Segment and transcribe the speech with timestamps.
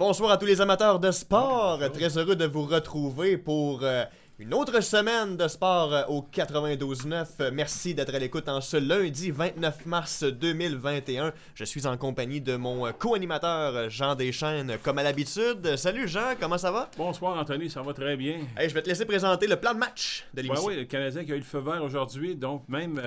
[0.00, 1.78] Bonsoir à tous les amateurs de sport.
[1.92, 4.06] Très heureux de vous retrouver pour euh,
[4.38, 7.26] une autre semaine de sport euh, au 92.9.
[7.40, 11.34] Euh, Merci d'être à l'écoute en ce lundi 29 mars 2021.
[11.54, 15.76] Je suis en compagnie de mon euh, co-animateur euh, Jean Deschaines, comme à l'habitude.
[15.76, 16.88] Salut Jean, comment ça va?
[16.96, 18.38] Bonsoir Anthony, ça va très bien.
[18.56, 20.66] Hey, je vais te laisser présenter le plan de match de Ouais, l'émission.
[20.68, 22.98] oui, le Canadien qui a eu le feu vert aujourd'hui, donc même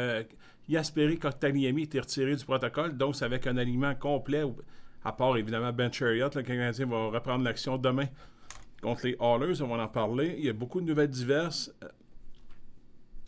[0.70, 4.44] Yasperi Kotkaniemi était retiré du protocole, donc c'est avec un alignement complet,
[5.04, 8.08] à part évidemment Ben Chariot, le Canadien va reprendre l'action demain
[8.82, 10.36] contre les Hallers, on va en parler.
[10.40, 11.74] Il y a beaucoup de nouvelles diverses.
[11.84, 11.88] Euh,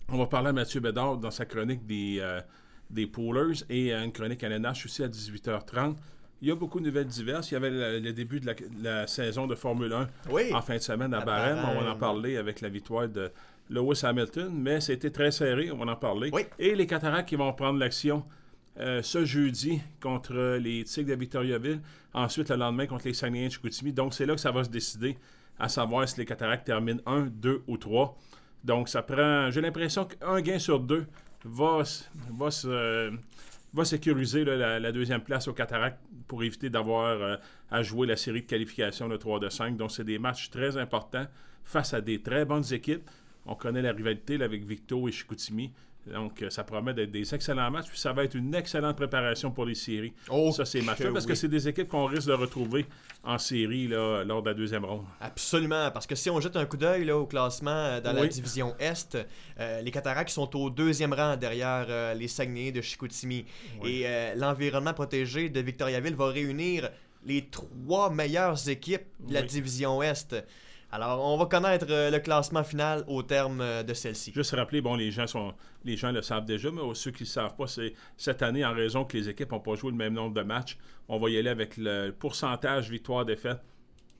[0.09, 2.41] On va parler à Mathieu Bédard dans sa chronique des, euh,
[2.90, 5.95] des Poolers et une chronique à l'NH aussi à 18h30.
[6.41, 7.50] Il y a beaucoup de nouvelles diverses.
[7.52, 10.53] Il y avait le, le début de la, la saison de Formule 1 Oui.
[10.53, 11.58] en fin de semaine à À Barème.
[11.66, 13.31] On va en parler avec la victoire de
[13.70, 16.30] Lewis Hamilton, mais c'était très serré, on va en parler.
[16.34, 16.42] Oui.
[16.59, 18.23] Et les Cataractes qui vont prendre l'action
[18.80, 21.82] euh, ce jeudi contre les Tigres de Victoriaville,
[22.14, 23.94] ensuite le lendemain contre les Saguenay de Chicoutimi.
[23.94, 25.18] Donc c'est là que ça va se décider
[25.60, 28.17] à savoir si les Cataractes terminent 1, 2 ou 3.
[28.64, 31.06] Donc ça prend, j'ai l'impression qu'un gain sur deux
[31.44, 31.84] va,
[32.32, 32.50] va
[33.76, 37.36] va sécuriser la, deuxième place aux Cataractes pour éviter d'avoir euh,
[37.70, 39.76] à jouer la série de qualification de 3 de 5.
[39.76, 41.26] Donc, c'est des matchs très importants
[41.66, 43.10] face à des très bonnes équipes.
[43.45, 45.73] On connaît la rivalité avec Victo et Chicoutimi.
[46.11, 47.88] Donc, euh, ça promet d'être des excellents matchs.
[47.88, 50.14] Puis, ça va être une excellente préparation pour les séries.
[50.30, 52.86] Oh, ça, ces matchs-là, que parce que c'est des équipes qu'on risque de retrouver
[53.23, 55.06] en série là, lors de la deuxième ronde.
[55.20, 58.76] Absolument, parce que si on jette un coup d'œil au classement euh, dans la division
[58.80, 59.17] Est,
[59.59, 63.45] euh, les Cataractes sont au deuxième rang derrière euh, les Saguenay de Chicoutimi.
[63.81, 63.89] Oui.
[63.89, 66.89] Et euh, l'environnement protégé de Victoriaville va réunir
[67.26, 70.36] les trois meilleures équipes de la division Est.
[70.96, 74.32] Alors, on va connaître euh, le classement final au terme euh, de celle-ci.
[74.34, 77.28] Juste rappeler, bon, les gens sont, les gens le savent déjà, mais ceux qui ne
[77.28, 79.98] le savent pas, c'est cette année, en raison que les équipes n'ont pas joué le
[79.98, 80.78] même nombre de matchs,
[81.10, 83.60] on va y aller avec le pourcentage victoire-défaite.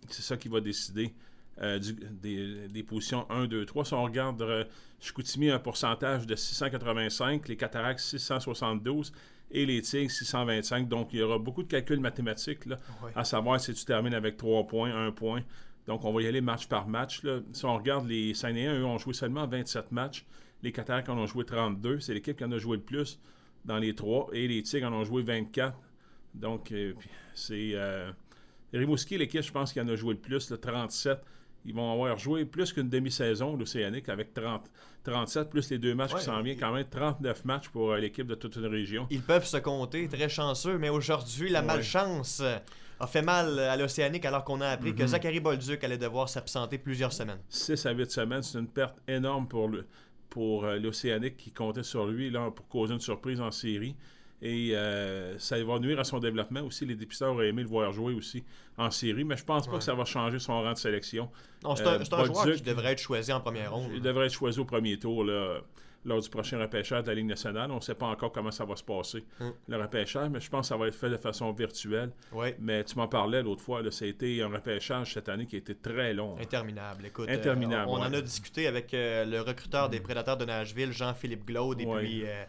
[0.09, 1.14] C'est ça qui va décider
[1.62, 3.86] euh, du- des, des positions 1, 2, 3.
[3.86, 4.68] Si on regarde
[5.00, 9.14] Chicoutimi, un pourcentage de 685, les Cataractes 672
[9.52, 10.88] et les Tigres 625.
[10.90, 13.12] Donc, il y aura beaucoup de calculs mathématiques là, Ouais.
[13.16, 15.41] à savoir si tu termines avec 3 points, 1 point.
[15.88, 17.23] Donc, on va y aller match par match.
[17.23, 17.40] Là.
[17.53, 20.25] Si on regarde les Saguenayens, eux ont joué seulement 27 matchs.
[20.63, 22.00] Les Cataractes en ont joué 32.
[22.00, 23.19] C'est l'équipe qui en a joué le plus
[23.66, 24.28] dans les trois.
[24.34, 25.78] Et les Tigres en ont joué 24.
[26.34, 26.94] Donc, euh,
[27.34, 27.72] c'est.
[27.73, 28.12] Euh,
[28.73, 31.19] Rimouski, l'équipe, je pense, qui en a joué le plus, le 37.
[31.68, 34.69] Ils vont avoir joué plus qu'une demi-saison, l'Océanique, avec 30,
[35.03, 36.19] 37, plus les deux matchs Ouais.
[36.19, 39.07] qui s'en viennent, quand même 39 matchs pour euh, l'équipe de toute une région.
[39.09, 41.66] Ils peuvent se compter, très chanceux, mais aujourd'hui, la Ouais.
[41.67, 42.44] malchance
[43.00, 45.07] a fait mal à l'Océanique alors qu'on a appris que Mhm.
[45.09, 47.39] Zachary Bolduc allait devoir s'absenter plusieurs semaines.
[47.50, 49.85] 6 à 8 semaines, c'est une perte énorme pour le
[50.29, 53.95] pour euh, l'Océanique qui comptait sur lui là, pour causer une surprise en série.
[54.41, 56.85] Et euh, ça va nuire à son développement aussi.
[56.85, 58.44] Les dépisteurs auraient aimé le voir jouer aussi
[58.78, 59.78] en série, mais je pense pas Ouais.
[59.78, 61.29] que ça va changer son rang de sélection.
[61.61, 63.91] C'est Euh, un, c'est un joueur qui devrait être choisi en première ronde.
[63.94, 65.61] Il devrait être choisi au premier tour là,
[66.05, 67.71] lors du prochain repêchage de la Ligue nationale.
[67.71, 69.49] On ne sait pas encore comment ça va se passer, Mm.
[69.67, 72.11] le repêchage, mais je pense que ça va être fait de façon virtuelle.
[72.31, 72.55] Ouais.
[72.59, 75.55] Mais tu m'en parlais l'autre fois, là, ça a été un repêchage cette année qui
[75.55, 76.38] a été très long.
[76.39, 77.05] Interminable.
[77.07, 80.45] Écoute, Interminable, euh, on, on en a discuté avec euh, le recruteur des Prédateurs de
[80.45, 81.99] Nashville, Jean-Philippe Glaude, et Ouais.
[81.99, 82.43] puis euh,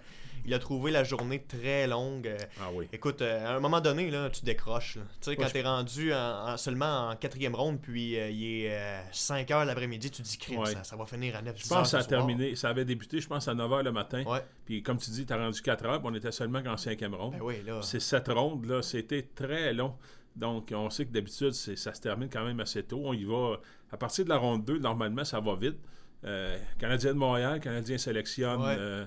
[0.46, 2.26] il a trouvé la journée très longue.
[2.28, 2.88] Euh, Ah oui.
[2.92, 4.96] Écoute, euh, à un moment donné, là, tu décroches.
[4.96, 5.02] là.
[5.20, 9.02] Tu sais, quand t'es rendu en- en- seulement en quatrième ronde, puis euh, il est
[9.12, 10.72] 5 heures l'après-midi, tu te dis crime, Ouais.
[10.72, 13.20] ça, ça va finir à 9 Je pense que ça a terminé, ça avait débuté,
[13.20, 14.22] je pense, à 9h le matin.
[14.26, 16.76] Ouais, Puis comme tu dis, tu as rendu 4 heures, puis on était seulement qu'en
[16.76, 17.32] cinquième ronde.
[17.32, 17.82] ben oui, là.
[17.82, 19.94] Ces sept rondes, là, c'était très long.
[20.34, 23.00] Donc, on sait que d'habitude, c'est- ça se termine quand même assez tôt.
[23.04, 23.56] On y va
[23.90, 25.78] à partir de la ronde 2, normalement, ça va vite.
[26.24, 28.76] Euh, Canadien de Montréal, Canadien sélectionne Ouais.
[28.78, 29.06] euh,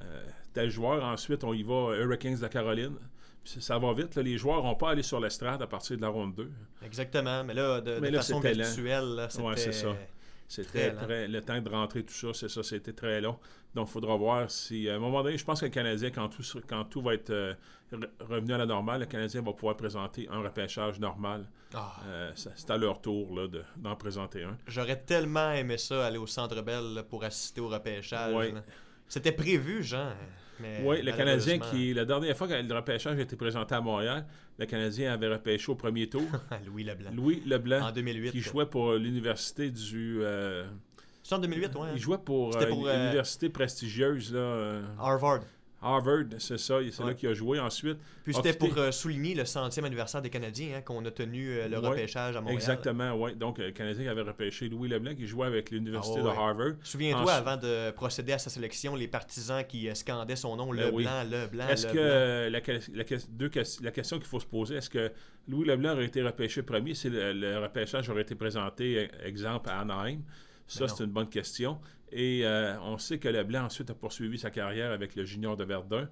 [0.00, 0.26] euh,
[0.56, 1.04] tel joueur.
[1.04, 2.96] Ensuite, on y va euh, Hurricanes de Caroline.
[3.44, 4.14] Puis ça- va vite.
[4.16, 4.22] là.
[4.22, 6.50] Les joueurs n'ont pas allé sur l'estrade à partir de la ronde 2.
[6.82, 7.44] Exactement.
[7.44, 9.44] Mais là, de, Mais de là, façon virtuelle, c'était.
[9.44, 9.94] Ouais, c'est ça.
[10.48, 13.36] C'était Très très, le temps de rentrer, tout ça, c'est ça, c'était très long.
[13.74, 16.28] Donc, il faudra voir si, à un moment donné, je pense que le Canadien, quand
[16.28, 17.52] tout, quand tout va être euh,
[17.92, 21.46] re- revenu à la normale, le Canadien va pouvoir présenter un repêchage normal.
[21.74, 24.56] Ah, Euh, c'est à leur tour là, de- d'en présenter un.
[24.68, 28.32] J'aurais tellement aimé ça, aller au Centre Bell là, pour assister au repêchage.
[28.34, 28.54] Ouais.
[29.08, 30.10] C'était prévu, Jean.
[30.84, 34.26] Oui, le Canadien qui, la dernière fois que le repêchage a été présenté à Montréal,
[34.58, 36.22] le Canadien avait repêché au premier tour
[36.66, 37.10] Louis Leblanc.
[37.14, 38.30] Louis Leblanc, En 2008.
[38.30, 40.18] qui jouait pour l'université du.
[40.22, 40.64] euh,
[41.22, 41.88] C'est en 2008, ouais.
[41.94, 45.40] il jouait pour, euh, pour, une euh, université prestigieuse, là, euh, Harvard.
[45.86, 47.08] Harvard, c'est ça, c'est Ouais.
[47.10, 47.98] là qu'il a joué ensuite.
[48.24, 51.48] Puis c'était quitté- pour euh, souligner le centième anniversaire des Canadiens hein, qu'on a tenu
[51.50, 52.56] euh, le Ouais, repêchage à Montréal.
[52.56, 53.34] Exactement, oui.
[53.36, 56.28] Donc, euh, le Canadien avait repêché Louis Leblanc qui jouait avec l'Université Ah de.
[56.28, 56.72] Harvard.
[56.82, 60.86] Souviens-toi, avant de procéder à sa sélection, les partisans qui euh, scandaient son nom, Ben
[60.88, 61.04] le oui.
[61.04, 62.60] blanc, le blanc, Est-ce que euh, la,
[63.30, 63.50] deux
[63.82, 65.12] la question qu'il faut se poser, est-ce que
[65.48, 69.80] Louis Leblanc aurait été repêché premier si le, le repêchage aurait été présenté, exemple, à
[69.80, 70.20] Anaheim?
[70.68, 71.78] Ça, Mais c'est une bonne question.
[72.12, 75.64] Et euh, on sait que Leblanc ensuite a poursuivi sa carrière avec le junior de
[75.64, 76.08] Verdun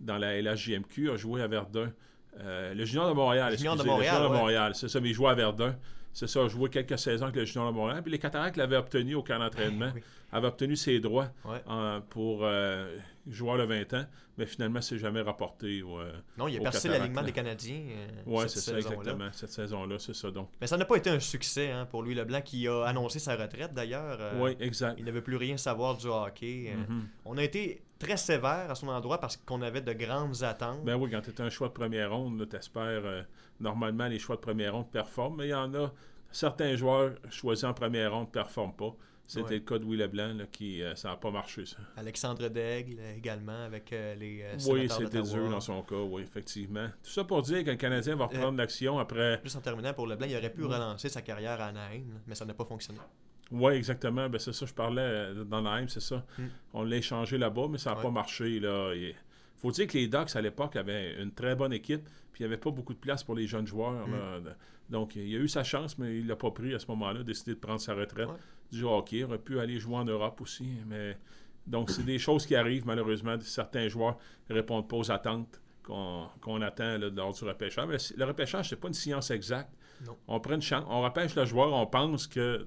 [0.00, 1.92] dans la LHJMQ, a joué à Verdun.
[2.40, 4.38] Euh, le junior de Montréal, Le junior de excusez, Montréal, le junior de.
[4.38, 5.76] Montréal, c'est ça, mais il jouait à Verdun.
[6.12, 8.02] C'est ça, joué quelques saisons avec le junior de Montréal.
[8.02, 10.02] Puis les Cataractes l'avaient obtenu au camp d'entraînement, Oui.
[10.30, 11.62] avaient obtenu ses droits Ouais.
[11.66, 14.04] en- pour euh, joueur de 20 ans,
[14.36, 15.80] mais finalement, c'est jamais rapporté.
[15.82, 17.82] au, euh, Non, il a percé l'alignement des Canadiens.
[18.26, 19.28] euh, cette c'est ça, exactement.
[19.32, 20.30] Cette saison-là, c'est ça.
[20.30, 23.18] Donc, Mais ça n'a pas été un succès hein, pour Louis Leblanc qui a annoncé
[23.18, 24.18] sa retraite d'ailleurs.
[24.20, 24.96] Euh, oui, exact.
[24.98, 26.72] Il ne veut plus rien savoir du hockey.
[26.74, 27.08] Euh, Mhm.
[27.24, 30.84] On a été très sévère à son endroit parce qu'on avait de grandes attentes.
[30.84, 33.26] Ben oui, quand tu es un choix de première ronde, tu espères
[33.60, 35.92] normalement les choix de première ronde performent, mais il y en a
[36.30, 38.94] certains joueurs choisis en première ronde ne performent pas.
[39.26, 39.54] C'était Ouais.
[39.54, 41.76] le cas de Louis Leblanc, là, qui euh, ça n'a pas marché, ça.
[41.96, 46.22] Alexandre Daigle euh, également avec euh, les euh, oui, c'était dur dans son cas, oui,
[46.22, 46.88] effectivement.
[47.02, 49.40] Tout ça pour dire le Canadien va reprendre l'action après.
[49.42, 50.74] Juste en terminant pour Leblanc, il aurait pu Ouais.
[50.74, 52.98] relancer sa carrière à Anaheim, mais ça n'a pas fonctionné.
[53.52, 54.28] Oui, exactement.
[54.28, 56.24] Ben, c'est ça, je parlais euh, dans la c'est ça.
[56.38, 56.42] Mm.
[56.74, 58.02] On l'a échangé là-bas, mais ça n'a Ouais.
[58.02, 58.56] pas marché.
[58.56, 59.14] Il
[59.58, 62.52] faut dire que les Ducks, à l'époque, avaient une très bonne équipe, puis il n'y
[62.52, 64.06] avait pas beaucoup de place pour les jeunes joueurs.
[64.08, 64.12] Mm.
[64.44, 64.56] là.
[64.90, 67.54] Donc, il a eu sa chance, mais il l'a pas pris à ce moment-là, décidé
[67.54, 68.34] de prendre sa retraite Ouais.
[68.72, 69.18] du hockey.
[69.18, 71.16] Il aurait pu aller jouer en Europe aussi, mais...
[71.64, 73.36] Donc, c'est des choses qui arrivent, malheureusement.
[73.40, 74.18] Certains joueurs
[74.50, 77.86] ne répondent pas aux attentes qu'on qu'on attend là, lors du repêchage.
[77.86, 79.70] Mais le repêchage, c'est pas une science exacte.
[80.04, 80.16] Non.
[80.26, 82.66] On prend une chance, on repêche le joueur, on pense que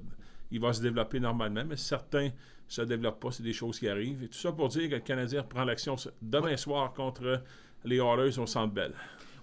[0.52, 2.30] il va se développer normalement, mais certains
[2.68, 4.24] se développent pas, c'est des choses qui arrivent.
[4.24, 7.42] Et tout ça pour dire que le Canadien reprend l'action demain soir contre
[7.84, 8.94] les Oilers au Centre Bell.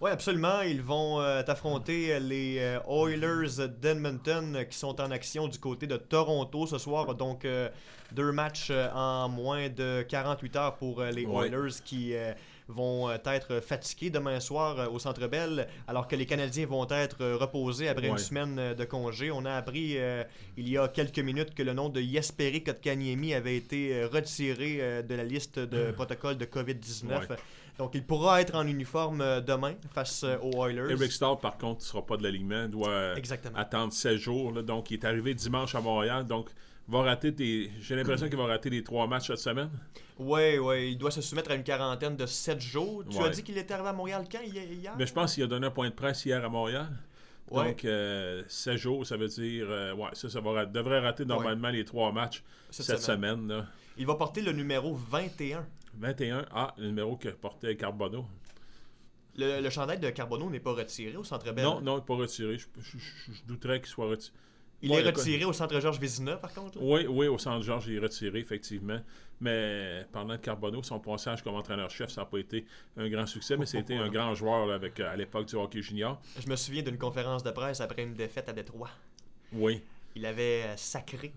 [0.01, 0.63] Oui, absolument.
[0.63, 5.87] Ils vont euh, affronter les euh, Oilers d'Edmonton euh, qui sont en action du côté
[5.87, 7.15] de Toronto ce soir.
[7.15, 7.69] Donc, euh,
[8.11, 11.47] deux matchs euh, en moins de 48 heures pour euh, les Ouais.
[11.47, 12.33] Oilers qui euh,
[12.73, 16.87] vont euh, être fatigués demain soir euh, au Centre Bell, alors que les Canadiens vont
[16.91, 19.31] être euh, reposés après une semaine de congé.
[19.31, 20.25] On a appris euh,
[20.57, 25.03] il y a quelques minutes que le nom de Jesperi Kotkaniemi avait été retiré euh,
[25.03, 27.07] de la liste de protocole de COVID-19.
[27.29, 27.37] Ouais.
[27.79, 30.91] Donc, il pourra être en uniforme demain face aux Oilers.
[30.91, 33.57] Eric Stahl, par contre, ne sera pas de l'alignement, doit Exactement.
[33.59, 34.53] attendre 16 jours.
[34.53, 34.63] là.
[34.63, 36.51] donc, il est arrivé dimanche à Montréal, donc
[36.93, 37.71] va rater des...
[37.81, 39.71] J'ai l'impression qu'il va rater les trois matchs cette semaine.
[40.19, 43.03] Oui, oui, il doit se soumettre à une quarantaine de 7 jours.
[43.11, 44.95] Tu as dit qu'il était arrivé à Montréal quand hi- hier?
[44.99, 46.89] Mais je pense qu'il a donné un point de presse hier à Montréal.
[47.51, 47.65] Ouais.
[47.69, 49.67] Donc, euh, 16 jours, ça veut dire...
[49.69, 53.37] euh, ouais, ça, ça va ra- devrait rater normalement les trois matchs Cette cette, semaine.
[53.37, 53.49] semaine.
[53.49, 53.67] là.
[53.99, 55.67] Il va porter le numéro 21.
[55.99, 58.25] 21, ah, le numéro que portait Carbonneau.
[59.37, 61.65] Le, le chandail de Carbonneau n'est pas retiré au Centre Bell.
[61.65, 62.59] Non, non, il n'est pas retiré.
[62.59, 64.35] Je, je- je- je douterais qu'il soit retiré.
[64.83, 66.79] Il Ouais, est retiré au Centre Georges Vézina, par contre.
[66.81, 69.01] Oui, oui, au centre Georges, il est retiré, effectivement.
[69.41, 72.65] Mais pendant que Carbonneau, son passage comme entraîneur-chef, ça n'a pas été
[72.97, 76.21] un grand succès, mais c'était un grand joueur là, avec, à l'époque du hockey junior.
[76.39, 78.91] Je me souviens d'une conférence de presse après une défaite à Détroit.
[79.53, 79.83] Oui,
[80.17, 81.33] Il avait euh, sacré.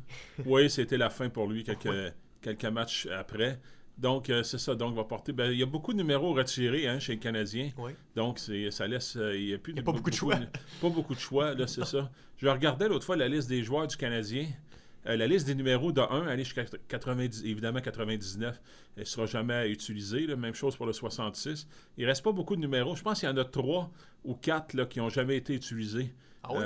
[0.45, 3.59] oui, c'était la fin pour lui quelques, quelques matchs après.
[3.97, 4.75] Donc, euh, c'est ça.
[4.75, 5.31] Donc, va porter.
[5.31, 7.71] ben, il y a beaucoup de numéros retirés hein, chez les Canadiens.
[7.77, 7.91] Oui.
[8.15, 9.15] Donc, ça laisse.
[9.15, 10.35] euh, il n'y a plus y a pas beaucoup de choix.
[10.81, 12.11] Pas beaucoup de choix, là, c'est ça.
[12.37, 14.47] Je regardais l'autre fois la liste des joueurs du Canadien.
[15.07, 18.59] Euh, la liste des numéros de 1 aller jusqu'à 90, évidemment 99,
[18.97, 20.25] elle ne sera jamais utilisée.
[20.27, 20.35] là.
[20.35, 21.67] Même chose pour le 66.
[21.97, 22.95] Il reste pas beaucoup de numéros.
[22.95, 23.91] Je pense qu'il y en a 3
[24.25, 26.11] ou 4 qui n'ont jamais été utilisés.
[26.43, 26.63] Ah oui?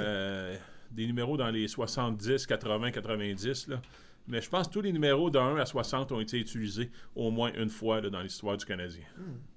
[0.92, 3.68] Des numéros dans les 70, 80, 90.
[3.68, 3.82] Là.
[4.30, 7.32] Mais je pense que tous les numéros de 1 à 60 ont été utilisés au
[7.32, 9.02] moins une fois là, dans l'histoire du Canadien.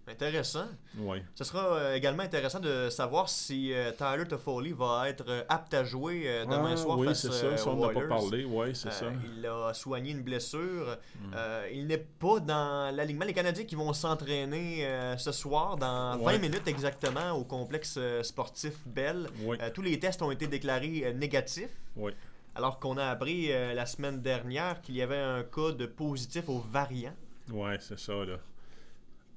[0.09, 0.67] Intéressant.
[0.99, 1.19] Oui.
[1.35, 5.73] Ce sera euh, également intéressant de savoir si euh, Tyler Toffoli va être euh, apte
[5.75, 7.57] à jouer euh, demain Ah, soir oui, face c'est ça.
[7.57, 8.45] Ça, on n'a pas parlé.
[8.45, 9.11] Oui, c'est ça.
[9.11, 9.21] Hmm.
[9.39, 10.97] Il a soigné une blessure.
[11.35, 13.25] Euh, il n'est pas dans l'alignement.
[13.27, 14.87] Les Canadiens qui vont s'entraîner
[15.19, 16.39] ce soir, dans 20 Ouais.
[16.39, 19.29] minutes exactement, au complexe sportif Bell.
[19.45, 19.57] Oui.
[19.73, 21.71] Tous les tests ont été déclarés négatifs.
[21.97, 22.13] Oui.
[22.55, 26.49] Alors qu'on a appris euh, la semaine dernière qu'il y avait un cas de positif
[26.49, 27.15] au variant.
[27.51, 28.37] Oui, c'est ça, là.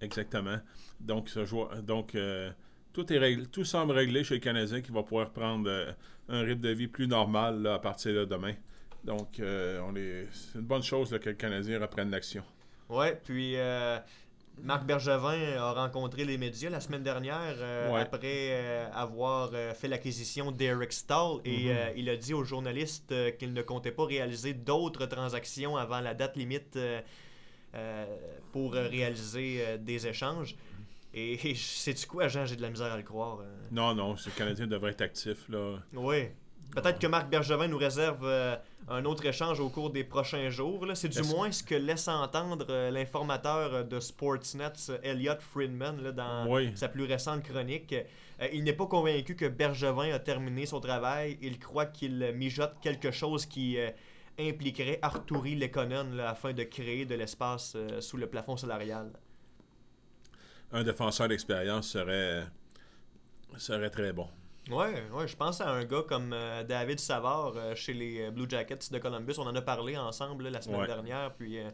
[0.02, 0.58] Exactement.
[1.00, 2.52] Donc, ce joueur- donc euh,
[2.92, 5.92] tout, est réglé, tout semble réglé chez le Canadien qui va pouvoir prendre euh,
[6.28, 8.54] un rythme de vie plus normal là, à partir de demain.
[9.04, 12.44] Donc, on est, c'est une bonne chose là, que le Canadien reprenne l'action.
[12.90, 13.56] Ouais, puis
[14.64, 18.02] Marc Bergevin a rencontré les médias la semaine dernière euh, Ouais.
[18.02, 21.94] après euh, avoir euh, fait l'acquisition d'Eric Stahl et Mhm.
[21.98, 26.36] il a dit aux journalistes qu'il ne comptait pas réaliser d'autres transactions avant la date
[26.38, 26.78] limite
[28.52, 30.56] pour réaliser des échanges.
[31.14, 33.40] Et, et sais-tu quoi, Jean, j'ai de la misère à le croire.
[33.42, 33.46] euh.
[33.72, 35.48] Non, non, ce Canadien devrait être actif.
[35.50, 35.78] Là.
[35.94, 36.28] Oui.
[36.74, 38.56] Peut-être que Marc Bergevin nous réserve euh,
[38.90, 40.86] un autre échange au cours des prochains jours.
[40.94, 46.12] C'est du moins ce que laisse entendre euh, l'informateur euh, de Sportsnet, Elliot Friedman, là,
[46.12, 46.72] dans Oui.
[46.76, 47.94] sa plus récente chronique.
[47.94, 51.38] Euh, il n'est pas convaincu que Bergevin a terminé son travail.
[51.42, 53.78] Il croit qu'il mijote quelque chose qui
[54.38, 59.14] impliquerait Arturi Lekonen là, afin de créer de l'espace sous le plafond salarial.
[60.74, 62.44] Un défenseur d'expérience serait,
[63.58, 64.28] serait très bon.
[64.72, 68.32] Ouais, ouais, je pense à un gars comme euh, David Savard euh, chez les euh,
[68.32, 69.34] Blue Jackets de Columbus.
[69.38, 70.88] On en a parlé ensemble là, la semaine Ouais.
[70.88, 71.34] dernière.
[71.38, 71.70] Puis euh,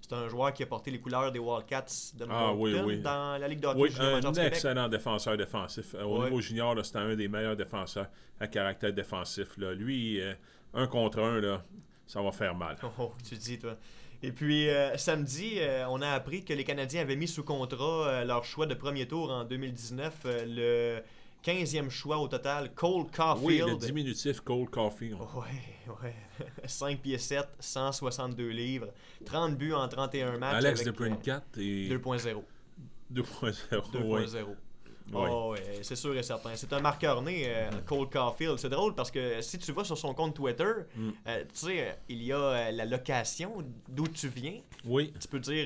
[0.00, 3.48] c'est un joueur qui a porté les couleurs des Wildcats de Ah, oui, dans la
[3.48, 4.52] Ligue de hockey Oui, junior un Québec.
[4.54, 5.94] excellent défenseur défensif.
[5.94, 6.24] Au Ouais.
[6.26, 8.06] niveau junior, c'était un des meilleurs défenseurs
[8.38, 9.56] à caractère défensif.
[9.58, 9.74] Là.
[9.74, 10.20] Lui,
[10.74, 11.64] un contre un, là,
[12.06, 12.76] ça va faire mal.
[13.00, 13.76] Oh, tu dis, toi.
[14.22, 18.08] Et puis, euh, samedi, euh, on a appris que les Canadiens avaient mis sous contrat
[18.08, 20.44] euh, leur choix de premier tour en 2019, euh,
[21.00, 21.02] le
[21.44, 23.68] 15e choix au total, Cole Oui, Caulfield.
[23.68, 25.12] le diminutif Cole Coffee.
[25.14, 26.14] Ouais, ouais.
[26.66, 28.88] 5 pieds 7, 162 livres,
[29.24, 30.54] 30 buts en 31 matchs.
[30.56, 32.42] Alex avec, Debrincat et euh, 2.0.
[33.12, 33.56] 2.0.
[33.70, 34.44] 2.0.
[34.46, 34.54] oui.
[35.10, 35.22] Oui.
[35.26, 36.54] Oh, ouais, c'est sûr et certain.
[36.54, 38.58] C'est un marqueur né, euh, Cole Caulfield.
[38.58, 41.10] C'est drôle parce que si tu vas sur son compte Twitter, Mm.
[41.26, 44.60] euh, tu sais, euh, il y a euh, la location d'où tu viens.
[44.84, 45.14] Oui.
[45.18, 45.64] Tu peux dire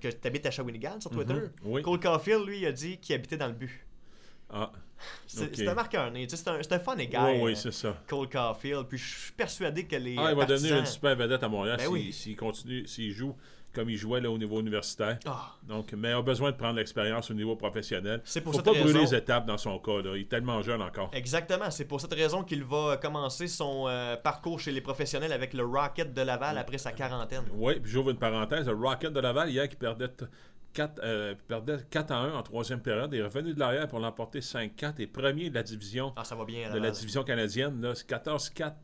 [0.00, 1.32] que tu habites à Shawinigan sur Twitter.
[1.34, 1.50] Mhm.
[1.62, 1.82] Oui.
[1.82, 3.86] Cole Caulfield, lui, a dit qu'il habitait dans le but.
[4.52, 4.78] Ah, Ok.
[5.26, 5.74] c'est un
[6.28, 7.96] sais, C'est un, un funny guy, oui, oui, euh, c'est ça.
[8.06, 8.86] Cole Caulfield.
[8.88, 10.16] Puis je suis persuadé que les.
[10.18, 12.36] Ah, il va partisans- devenir une super vedette à Montréal Ben s'il oui.
[12.36, 13.34] continue, s'il joue
[13.74, 15.18] comme il jouait là, au niveau universitaire.
[15.24, 18.20] Ah, Donc, mais il a besoin de prendre l'expérience au niveau professionnel.
[18.22, 20.02] C'est pour Faut cette pas brûler raison- les étapes dans son cas.
[20.02, 20.14] Là.
[20.14, 21.08] Il est tellement jeune encore.
[21.14, 25.54] Exactement, c'est pour cette raison qu'il va commencer son euh, parcours chez les professionnels avec
[25.54, 27.44] le Rocket de Laval après sa quarantaine.
[27.54, 28.66] Oui, puis j'ouvre une parenthèse.
[28.68, 30.08] Le Rocket de Laval, hier, qui perdait,
[30.72, 34.40] 4, euh, perdait 4 à 1 en troisième période, est revenu de l'arrière pour l'emporter
[34.40, 36.70] 5-4 et premier de la division, Ah, ça va bien.
[36.70, 37.80] à de la division canadienne.
[37.80, 38.74] Là, c'est 14-4.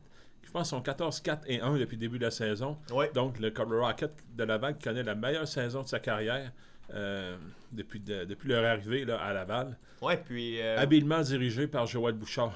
[0.43, 2.77] Je pense qu'ils sont 14-4 et 1 depuis le début de la saison.
[3.13, 6.51] Donc, le le Rocket de Laval qui connaît la meilleure saison de sa carrière
[6.93, 7.37] euh,
[7.71, 9.77] depuis, de- depuis leur arrivée là, à Laval.
[10.01, 10.59] Ouais, puis.
[10.59, 12.53] euh, Habilement dirigé par Joël Bouchard.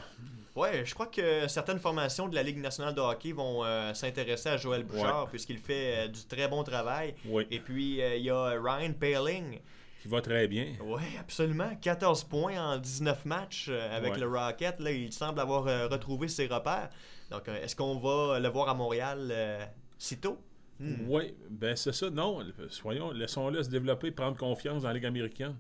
[0.56, 4.50] Ouais, je crois que certaines formations de la Ligue nationale de hockey vont euh, s'intéresser
[4.50, 7.16] à Joël Bouchard puisqu'il fait euh, du très bon travail.
[7.26, 9.60] Oui, Et puis, euh, il y a Ryan Paling.
[10.02, 10.74] qui va très bien.
[10.84, 11.76] Ouais, absolument.
[11.82, 14.20] 14 points en 19 matchs avec Ouais.
[14.20, 14.80] le Rocket.
[14.80, 16.90] Là, il semble avoir retrouvé ses repères.
[17.32, 19.66] Donc, est-ce qu'on va le voir à Montréal euh,
[19.98, 20.38] si tôt?
[20.80, 21.06] Hmm.
[21.08, 22.10] Oui, ben c'est ça.
[22.10, 25.56] Non, soyons, laissons-le se développer, prendre confiance dans la Ligue américaine.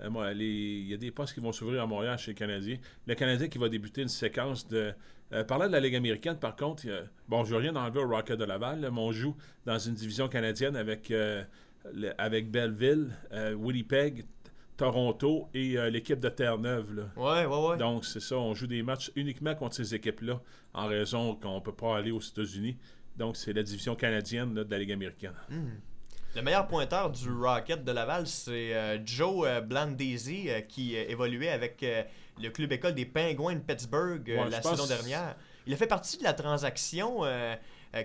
[0.00, 0.44] Euh, les-
[0.80, 2.78] il y a des postes qui vont s'ouvrir à Montréal chez les Canadiens.
[3.06, 4.92] Le Canadien qui va débuter une séquence de.
[5.32, 8.08] Euh, parlant de la Ligue américaine, par contre, a- bon, je veux rien enlever au
[8.08, 9.34] Rocket de Laval, là, mais on joue
[9.64, 11.42] dans une division canadienne avec, euh,
[11.92, 14.24] le- avec Belleville, euh, Winnipeg,
[14.76, 17.08] Toronto et euh, l'équipe de Terre-Neuve.
[17.16, 17.76] Ouais, ouais, ouais.
[17.78, 20.40] Donc, c'est ça, on joue des matchs uniquement contre ces équipes-là,
[20.74, 22.76] en raison qu'on ne peut pas aller aux États-Unis.
[23.16, 25.34] Donc, c'est la division canadienne là, de la Ligue américaine.
[25.48, 25.68] Hmm.
[26.34, 31.50] Le meilleur pointeur du Rocket de Laval, c'est euh, Joe euh, Blandesi, euh, qui évoluait
[31.50, 31.84] avec
[32.40, 35.36] le club école des Pingouins de Pittsburgh Ouais, la saison dernière.
[35.66, 37.22] Il a fait partie de la transaction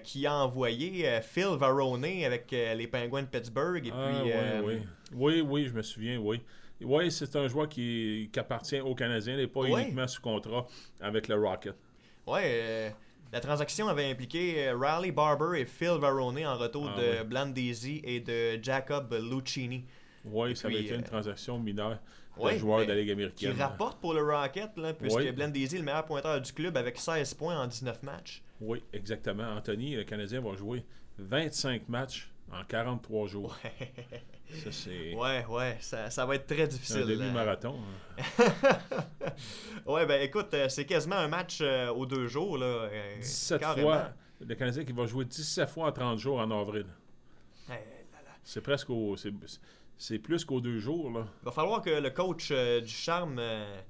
[0.04, 3.86] qui a envoyé Phil Varone avec les Pingouins de Pittsburgh.
[3.86, 4.82] Et Ah, puis, oui, oui.
[5.12, 6.42] Oui, oui, je me souviens, oui.
[6.82, 10.66] Oui, c'est un joueur qui, qui appartient aux Canadiens, n'est pas uniquement sous contrat
[11.02, 11.76] avec le Rocket.
[12.28, 12.90] Euh,
[13.32, 17.28] la transaction avait impliqué euh, Riley Barber et Phil Varone en retour Ah, de oui.
[17.28, 19.86] Blandesi et de Jacob Lucchini.
[20.26, 22.00] Oui, ça avait été une euh, transaction mineure
[22.38, 23.52] de ouais, joueurs mais de la Ligue Qui américaine.
[23.58, 25.32] rapporte pour le Rocket, là, puisque Oui.
[25.32, 28.42] Blandesi est le meilleur pointeur du club avec 16 points en 19 matchs.
[28.62, 29.44] Oui, exactement.
[29.56, 30.84] Anthony, le Canadien, va jouer
[31.18, 33.58] 25 matchs en 43 jours.
[34.52, 37.02] Ça, c'est Ouais, ouais, ça, ça va être très c'est difficile.
[37.04, 37.80] un demi-marathon.
[38.18, 38.46] hein.
[39.86, 42.58] ouais, ben écoute, euh, c'est quasiment un match euh, aux deux jours.
[42.58, 43.90] Là, euh, 17 carrément.
[43.92, 44.10] fois.
[44.46, 46.86] Le Canadien qui va jouer 17 fois en 30 jours en avril.
[47.70, 47.74] Eh.
[48.44, 49.16] C'est presque au.
[49.18, 49.34] c'est-
[49.98, 51.28] C'est plus qu'aux deux jours, là.
[51.42, 53.82] Il va falloir que le coach euh, du charme euh,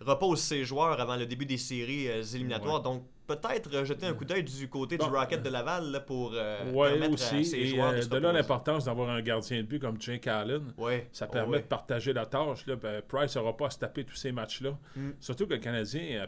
[0.00, 2.78] repose ses joueurs avant le début des séries euh, éliminatoires.
[2.78, 2.82] Ouais.
[2.82, 6.00] Donc peut-être euh, jeter un coup d'œil du côté Bon, du Rocket de Laval là,
[6.00, 7.56] pour euh, Ouais, permettre à aussi.
[7.56, 10.26] Et joueurs euh, de se de là l'importance d'avoir un gardien de but comme Jake
[10.26, 10.72] Allen.
[10.76, 11.08] Ouais.
[11.12, 11.62] Ça oh, permet ouais.
[11.62, 12.66] de partager la tâche.
[12.66, 12.76] Là.
[12.76, 14.76] Ben, Price n'aura pas à se taper tous ces matchs-là.
[14.96, 15.10] Mm.
[15.20, 16.26] Surtout que le Canadien,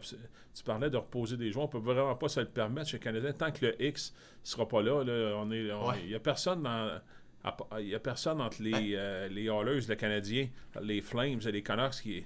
[0.55, 3.03] tu parlais de reposer des joueurs, on peut vraiment pas se le permettre chez le
[3.03, 3.33] Canadien.
[3.33, 5.69] Tant que le X ne sera pas là, là, on est,
[6.03, 7.01] il n'y a personne dans.
[7.79, 10.49] Il y a personne entre les, euh, les Hallers, le Canadien,
[10.83, 12.25] les Flames et les Canucks qui,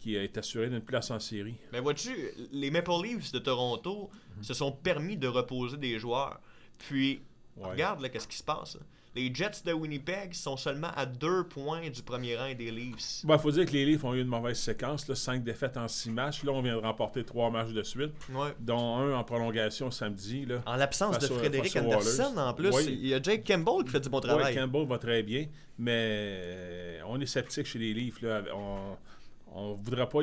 [0.00, 1.54] qui est assuré d'une place en série.
[1.72, 2.10] Mais vois-tu,
[2.52, 4.44] les Maple Leafs de Toronto Mhm.
[4.44, 6.40] se sont permis de reposer des joueurs.
[6.78, 7.20] Puis,
[7.56, 7.70] Ouais.
[7.70, 8.76] regarde là, qu'est-ce qui se passe.
[8.76, 8.80] là.
[9.16, 13.24] Les Jets de Winnipeg sont seulement à deux points du premier rang des Leafs.
[13.28, 15.08] Il faut dire que les Leafs ont eu une mauvaise séquence.
[15.08, 16.44] Là, cinq défaites en six matchs.
[16.44, 18.50] Là, on vient de remporter trois matchs de suite, Ouais.
[18.60, 20.46] dont un en prolongation samedi.
[20.46, 20.62] Là.
[20.66, 24.08] En l'absence de Frédéric Anderson, en plus, il y a Jake Campbell qui fait du
[24.08, 24.54] bon Ouais, travail.
[24.54, 25.46] Campbell va très bien,
[25.78, 28.20] mais euh, on est sceptique chez les Leafs.
[28.22, 28.42] Là.
[28.54, 28.96] On
[29.54, 30.18] ne voudrait pas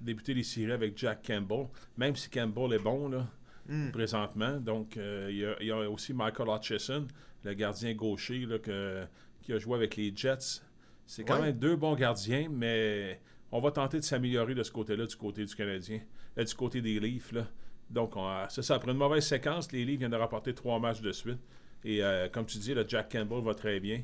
[0.00, 1.66] débuter les séries avec Jack Campbell,
[1.96, 3.26] même si Campbell est bon là,
[3.68, 3.90] Hmm.
[3.90, 4.60] présentement.
[4.60, 7.06] Donc, euh, il y a- il y, a aussi Michael Hutchison,
[7.44, 9.04] le gardien gaucher là, que-
[9.42, 10.60] qui a joué avec les Jets.
[11.04, 11.46] C'est quand Ouais.
[11.46, 15.44] même deux bons gardiens, mais on va tenter de s'améliorer de ce côté-là, du côté
[15.44, 16.00] du Canadien,
[16.38, 17.32] euh, du côté des Leafs.
[17.32, 17.46] là.
[17.90, 18.74] Donc, on- c'est ça.
[18.76, 21.38] Après une mauvaise séquence, les Leafs viennent de rapporter trois matchs de suite.
[21.84, 24.02] Et euh, comme tu dis, le Jack Campbell va très bien.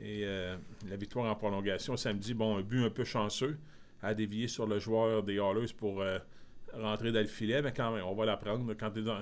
[0.00, 0.56] Et euh,
[0.88, 3.56] la victoire en prolongation samedi, bon, un but un peu chanceux
[4.02, 6.18] à dévier sur le joueur des Oilers pour euh,
[6.74, 8.72] rentrer dans le filet, mais quand même, on va la prendre.
[8.74, 9.20] Quand tu es dans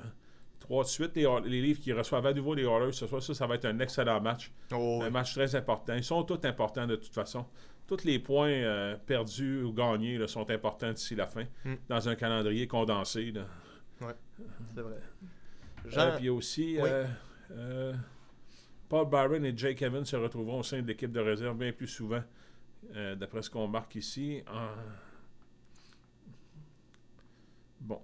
[0.60, 3.46] trois de suite, les, Leafs qui reçoivent à nouveau les Oilers ce soir, ça, ça
[3.46, 4.50] va être un excellent match.
[4.72, 5.94] Oh, Un match très important.
[5.94, 7.46] Ils sont tous importants de toute façon.
[7.86, 11.74] Tous les points euh, perdus ou gagnés là, sont importants d'ici la fin, Mm.
[11.88, 13.32] dans un calendrier condensé.
[13.32, 13.46] là.
[14.74, 14.94] c'est vrai.
[15.86, 16.88] Euh, Jean- puis aussi Oui.
[18.88, 21.86] Paul Byron et Jake Evans se retrouveront au sein de l'équipe de réserve bien plus
[21.88, 22.22] souvent,
[22.94, 24.42] euh, d'après ce qu'on marque ici.
[24.48, 24.68] En...
[27.80, 28.00] Bon,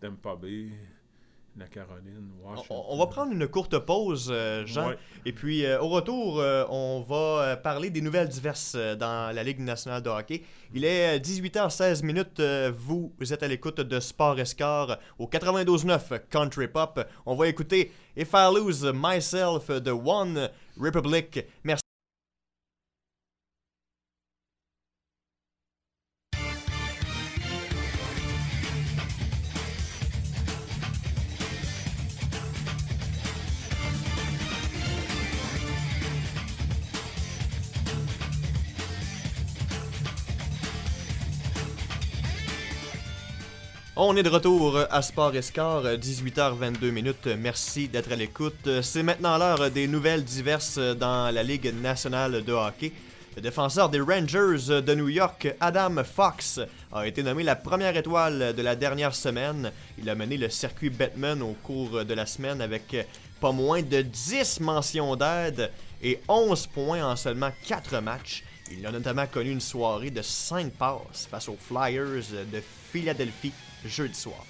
[0.00, 0.68] Tampa Bay,
[1.56, 2.76] la Caroline, Washington.
[2.88, 4.88] on, on va prendre une courte pause, euh, Jean.
[4.90, 4.98] Ouais.
[5.26, 9.60] Et puis, euh, au retour, euh, on va parler des nouvelles diverses dans la Ligue
[9.60, 10.42] nationale de hockey.
[10.72, 12.40] Il est euh, 18h16 minutes.
[12.76, 17.04] vous, vous êtes à l'écoute de Sport Escar au 92.9 Country Pop.
[17.26, 20.48] On va écouter If I Lose Myself de One
[20.80, 21.44] Republic.
[21.64, 21.81] Merci.
[44.12, 47.28] On est de retour à Sport Escar, 18h22 minutes.
[47.38, 48.82] Merci d'être à l'écoute.
[48.82, 52.92] C'est maintenant l'heure des nouvelles diverses dans la Ligue nationale de hockey.
[53.36, 56.60] Le défenseur des Rangers de New York, Adam Fox,
[56.92, 59.72] a été nommé la première étoile de la dernière semaine.
[59.96, 62.94] Il a mené le circuit Batman au cours de la semaine avec
[63.40, 65.70] pas moins de 10 mentions d'aide
[66.02, 68.44] et 11 points en seulement 4 matchs.
[68.70, 73.54] Il a notamment connu une soirée de 5 passes face aux Flyers de Philadelphie
[73.88, 74.44] jeudi soir.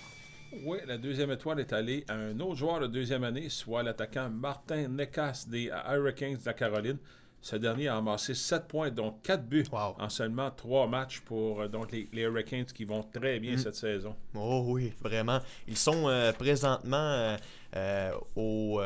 [0.65, 4.29] Oui, la deuxième étoile est allée à un autre joueur de deuxième année, soit l'attaquant
[4.29, 6.99] Martin Necas des Hurricanes de la Caroline.
[7.41, 9.97] Ce dernier a amassé 7 points, dont 4 buts Wow.
[9.99, 13.59] en seulement 3 matchs pour euh, donc, les, les Hurricanes qui vont très bien Mm.
[13.59, 14.15] cette saison.
[14.35, 15.41] Oh oui, vraiment.
[15.67, 17.37] Ils sont euh, présentement
[17.75, 18.81] euh, au,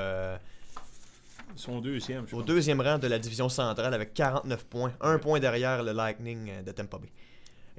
[1.55, 2.47] Son deuxième, je au pense.
[2.47, 6.71] deuxième rang de la division centrale avec 49 points, un point derrière le Lightning de
[6.73, 7.09] Tampa Bay.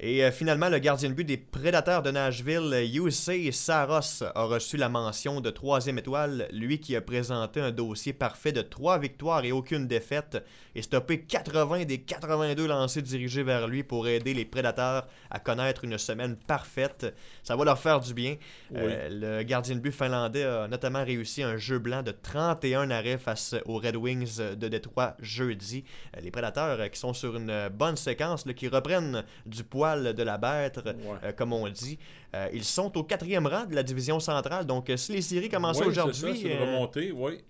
[0.00, 4.76] Et euh, finalement, le gardien de but des Prédateurs de Nashville, UC Saros, a reçu
[4.76, 9.44] la mention de troisième étoile, lui qui a présenté un dossier parfait de trois victoires
[9.44, 10.44] et aucune défaite,
[10.76, 15.82] et stoppé 80 des 82 lancés dirigés vers lui pour aider les Prédateurs à connaître
[15.84, 17.12] une semaine parfaite.
[17.42, 18.36] Ça va leur faire du bien.
[18.70, 18.78] Oui.
[18.80, 23.18] Euh, le gardien de but finlandais a notamment réussi un jeu blanc de 31 arrêts
[23.18, 25.84] face aux Red Wings de Détroit jeudi.
[26.16, 29.64] Euh, Les Prédateurs euh, qui sont sur une euh, bonne séquence, là, qui reprennent du
[29.96, 30.92] de la bête, Ouais.
[31.24, 31.98] euh, comme on dit.
[32.34, 35.48] Euh, ils sont au quatrième rang de la division centrale, donc euh, si les séries
[35.48, 36.86] commençaient aujourd'hui, euh,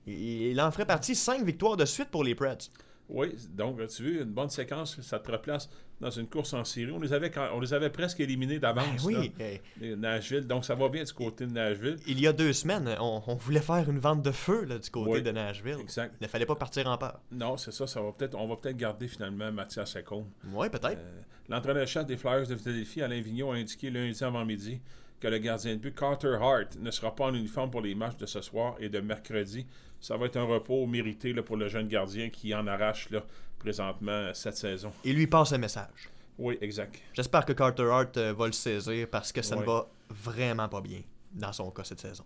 [0.07, 2.71] il, il en ferait partie 5 victoires de suite pour les Preds.
[3.09, 6.93] Oui, donc tu veux, une bonne séquence, ça te replace dans une course en série?
[6.93, 9.47] On les avait, on les avait presque éliminés Ben d'avance, oui, là,
[9.81, 11.97] les Nashville, donc ça va bien du côté de Nashville.
[12.07, 14.91] il y a deux semaines, on, on voulait faire une vente de feu là, du
[14.91, 15.79] côté Oui, de Nashville.
[15.81, 16.15] Exact.
[16.21, 17.19] Il ne fallait pas partir en peur.
[17.33, 20.27] Non, c'est ça, ça va peut-être, on va peut-être garder finalement Mathias Secombe.
[20.53, 20.99] Oui, peut-être.
[20.99, 24.81] Euh, L'entraîneur-chef des Flyers de Philadelphie, Alain Vigneault, a indiqué lundi avant-midi
[25.19, 28.19] que le gardien de but Carter Hart ne sera pas en uniforme pour les matchs
[28.19, 29.67] de ce soir et de mercredi.
[30.01, 33.25] Ça va être un repos mérité là, pour le jeune gardien qui en arrache là,
[33.59, 34.93] présentement cette saison.
[35.05, 36.11] Il lui passe un message.
[36.39, 37.01] Oui, exact.
[37.13, 40.81] J'espère que Carter Hart euh, va le saisir parce que ça ne va vraiment pas
[40.81, 41.01] bien
[41.33, 42.25] dans son cas cette saison.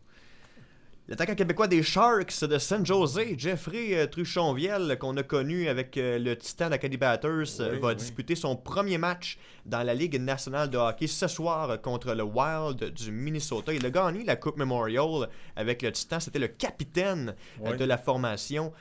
[1.09, 6.17] L'attaquant québécois des Sharks de San Jose, Jeffrey euh, Truchonviel, qu'on a connu avec euh,
[6.19, 7.97] le Titan d'Acadie Batters, euh, Oui, va oui.
[7.97, 9.37] disputer son premier match
[9.67, 13.73] dans la Ligue nationale de hockey ce soir contre le Wild du Minnesota.
[13.75, 16.21] Il a gagné la Coupe Memorial avec le Titan.
[16.21, 17.77] C'était le capitaine Oui.
[17.77, 18.73] de la formation.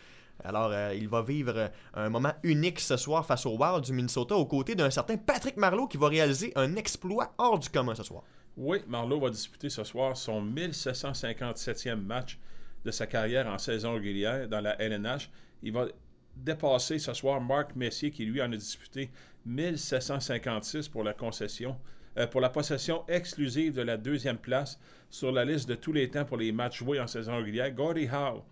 [0.43, 4.35] Alors, euh, il va vivre un moment unique ce soir face au Wild du Minnesota
[4.35, 8.03] aux côtés d'un certain Patrick Marleau qui va réaliser un exploit hors du commun ce
[8.03, 8.21] soir.
[8.57, 12.37] Oui, Marlowe va disputer ce soir son 1757e match
[12.83, 15.29] de sa carrière en saison régulière dans la LNH.
[15.63, 15.87] Il va
[16.35, 19.09] dépasser ce soir Marc Messier qui lui en a disputé
[19.45, 21.77] 1756 pour la concession,
[22.17, 26.09] euh, pour la possession exclusive de la deuxième place sur la liste de tous les
[26.09, 27.71] temps pour les matchs joués en saison régulière.
[27.71, 28.43] Gordie Howe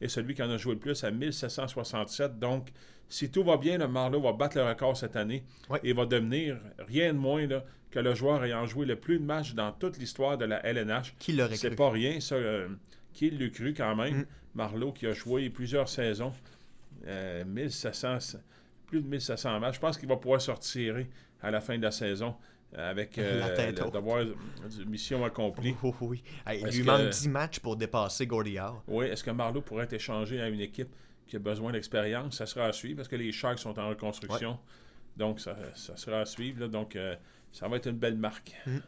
[0.00, 2.38] est celui qui en a joué le plus à 1767.
[2.38, 2.68] Donc,
[3.08, 5.44] si tout va bien, le Marlowe va battre le record cette année
[5.82, 7.46] et va devenir rien de moins
[7.90, 11.14] que le joueur ayant joué le plus de matchs dans toute l'histoire de la LNH.
[11.18, 12.34] Qui l'aurait C'est pas rien, ça.
[12.34, 12.68] Euh,
[13.14, 14.18] qui l'a cru quand même?
[14.18, 14.26] Mm.
[14.54, 16.32] Marlowe qui a joué plusieurs saisons.
[17.46, 18.38] 1700, euh,
[18.86, 19.76] plus de 1700 matchs.
[19.76, 20.96] Je pense qu'il va pouvoir sortir
[21.40, 22.34] à la fin de la saison
[22.76, 24.34] avec euh,
[24.78, 25.74] le mission accomplie.
[25.82, 26.22] Oh, oh, oui.
[26.52, 28.82] il lui manque 10 matchs pour dépasser Howe.
[28.86, 30.94] Oui, est-ce que Marlowe pourrait être échangé à une équipe
[31.26, 32.36] qui a besoin d'expérience?
[32.36, 34.58] Ça sera à suivre parce que les Sharks sont en reconstruction.
[35.16, 36.68] Donc, ça, sera à suivre.
[36.68, 37.16] Donc, euh,
[37.52, 38.54] ça va être une belle marque.
[38.66, 38.78] Mm.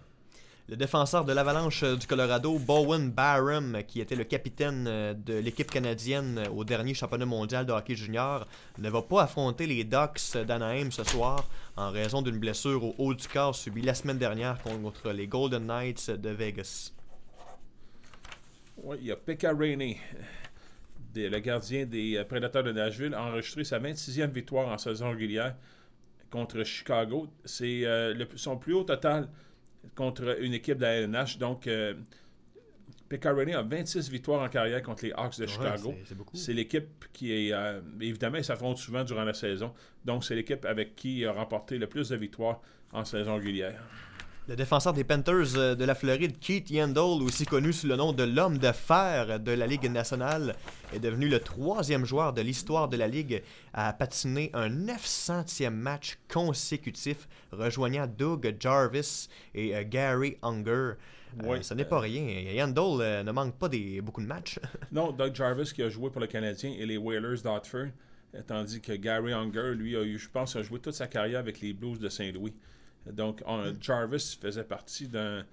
[0.71, 5.35] Le défenseur de l'Avalanche euh, du Colorado, Bowen Barham, qui était le capitaine euh, de
[5.35, 8.47] l'équipe canadienne euh, au dernier championnat mondial de hockey junior,
[8.79, 11.45] ne va pas affronter les Ducks d'Anaheim ce soir
[11.77, 15.67] en raison d'une blessure au haut du corps subie la semaine dernière contre les Golden
[15.67, 16.93] Knights de Vegas.
[18.77, 19.99] Oui, il y a Pekka Rainey,
[21.17, 25.57] le gardien des Prédateurs de Nashville, a enregistré sa 26e victoire en saison régulière
[26.31, 27.27] contre Chicago.
[27.45, 27.83] C'est
[28.37, 29.29] son plus haut total
[29.95, 31.39] contre une équipe de la LNH.
[31.39, 31.95] Donc, euh,
[33.13, 35.95] a 26 victoires en carrière contre les Hawks de Chicago.
[36.35, 37.53] C'est l'équipe qui est.
[37.53, 39.73] Euh, évidemment, ils s'affrontent souvent durant la saison.
[40.05, 42.61] Donc, c'est l'équipe avec qui il a remporté le plus de victoires
[42.93, 43.83] en saison régulière.
[44.51, 48.13] Le défenseur des Panthers euh, de la Floride, Keith Yandel, aussi connu sous le nom
[48.13, 50.57] de l'homme de fer de la Ligue nationale,
[50.93, 56.19] est devenu le troisième joueur de l'histoire de la Ligue à patiner un 900e match
[56.29, 60.95] consécutif, rejoignant Doug Jarvis et euh, Gary Unger.
[61.45, 62.25] Euh, ce n'est pas rien.
[62.53, 64.59] Yandel ne manque pas des, beaucoup de matchs.
[64.91, 67.91] non, Doug Jarvis qui a joué pour le Canadien et les Whalers d'Hartford,
[68.49, 71.61] tandis que Gary Unger, lui, a eu, je pense, a joué toute sa carrière avec
[71.61, 72.53] les Blues de Saint-Louis.
[73.07, 73.43] Donc,
[73.81, 75.45] Jarvis faisait partie d'un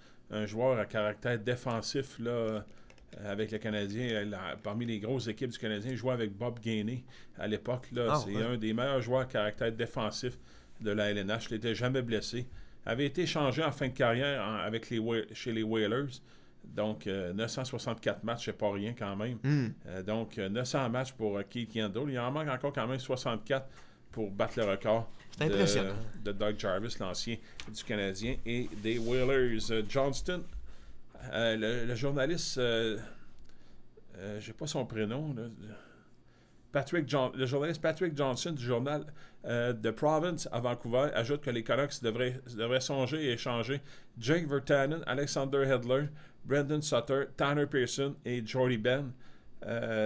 [0.45, 2.61] joueur à caractère défensif là, euh,
[3.25, 4.25] avec le Canadien.
[4.63, 7.03] parmi les grosses équipes du Canadien, il jouait avec Bob Gainey
[7.37, 7.87] à l'époque.
[7.97, 10.37] Ah, c'est un des meilleurs joueurs à caractère défensif
[10.81, 11.47] de la LNH.
[11.49, 12.47] Il n'était jamais blessé.
[12.85, 15.01] Avait été échangé en fin de carrière avec les,
[15.33, 16.21] chez les Whalers.
[16.63, 19.37] Donc, 964 euh, matchs, c'est pas rien quand même.
[19.87, 22.09] Euh, donc, 900 matchs pour Keith Yandel.
[22.09, 23.67] Il en manque encore quand même 64
[24.11, 27.37] pour battre le record de, Doug Jarvis, l'ancien
[27.73, 29.71] du Canadien, et des Whalers.
[29.71, 30.43] Euh, Johnston,
[31.31, 32.97] euh, le, journaliste, euh,
[34.39, 35.35] j'ai pas son prénom,
[36.71, 39.05] Patrick le journaliste Patrick Johnson du journal
[39.43, 43.81] The Province à Vancouver ajoute que les Canucks devraient, devraient songer et échanger
[44.19, 46.09] Jake Vertanen, Alexander Hedler,
[46.43, 49.11] Brendan Sutter, Tanner Pearson et Jordy Ben.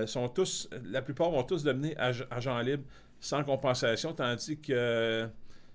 [0.05, 2.85] sont tous, la plupart vont tous devenir agents libres
[3.21, 5.29] sans compensation, tandis que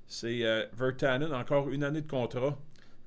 [0.06, 2.58] c'est euh, Vertanen, encore une année de contrat.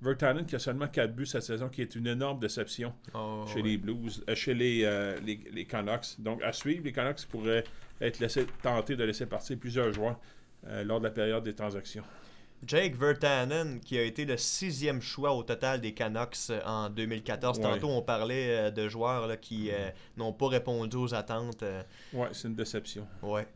[0.01, 3.61] Vertanen qui a seulement 4 buts cette saison, qui est une énorme déception oh, chez
[3.61, 6.19] les Blues, euh, chez les, euh, les, les, Canucks.
[6.19, 7.65] Donc à suivre, les Canucks pourraient
[7.99, 10.17] être laissés tenter de laisser partir plusieurs joueurs
[10.83, 12.03] lors de la période des transactions.
[12.65, 17.61] Jake Vertanen, qui a été le sixième choix au total des Canucks en 2014.
[17.61, 19.71] Tantôt, on parlait de joueurs qui
[20.17, 21.63] n'ont pas répondu aux attentes.
[22.13, 23.07] Ouais, c'est une déception.
[23.21, 23.47] Ouais.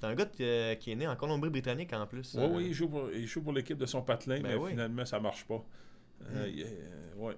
[0.00, 2.34] C'est un gars euh, qui est né en Colombie-Britannique en plus.
[2.38, 5.04] Oui, oui, il joue pour, il joue pour l'équipe de son patelin, ben mais finalement,
[5.04, 5.62] ça marche pas.
[6.34, 7.20] Euh, hmm.
[7.20, 7.36] ouais.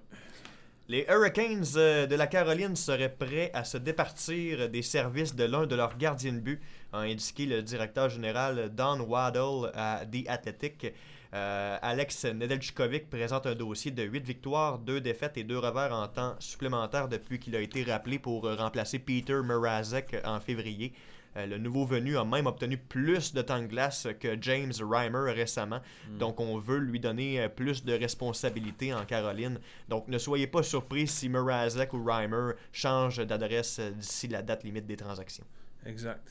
[0.87, 5.65] Les Hurricanes euh, de la Caroline seraient prêts à se départir des services de l'un
[5.65, 6.61] de leurs gardiens de but,
[6.93, 10.93] a indiqué le directeur général Don Waddle à The Athletic.
[11.35, 16.35] Alex Nedeljkovic présente un dossier de 8 victoires, 2 défaites et 2 revers en temps
[16.37, 20.93] supplémentaire depuis qu'il a été rappelé pour remplacer Peter Mrazek en février.
[21.35, 25.31] Euh, le nouveau venu a même obtenu plus de temps de glace que James Reimer
[25.31, 25.79] récemment.
[26.09, 26.17] Hmm.
[26.17, 29.59] Donc, on veut lui donner euh, plus de responsabilités en Caroline.
[29.89, 34.63] Donc, ne soyez pas surpris si Mrazek ou Reimer changent d'adresse euh, d'ici la date
[34.63, 35.45] limite des transactions.
[35.85, 36.21] Exact.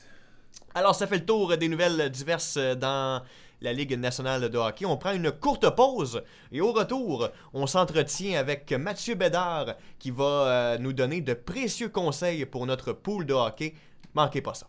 [0.73, 3.21] Alors, ça fait le tour des nouvelles diverses dans
[3.61, 4.85] la Ligue nationale de hockey.
[4.85, 10.77] On prend une courte pause et au retour, on s'entretient avec Mathieu Bédard qui va
[10.79, 13.73] nous donner de précieux conseils pour notre pool de hockey.
[14.13, 14.67] Manquez pas ça.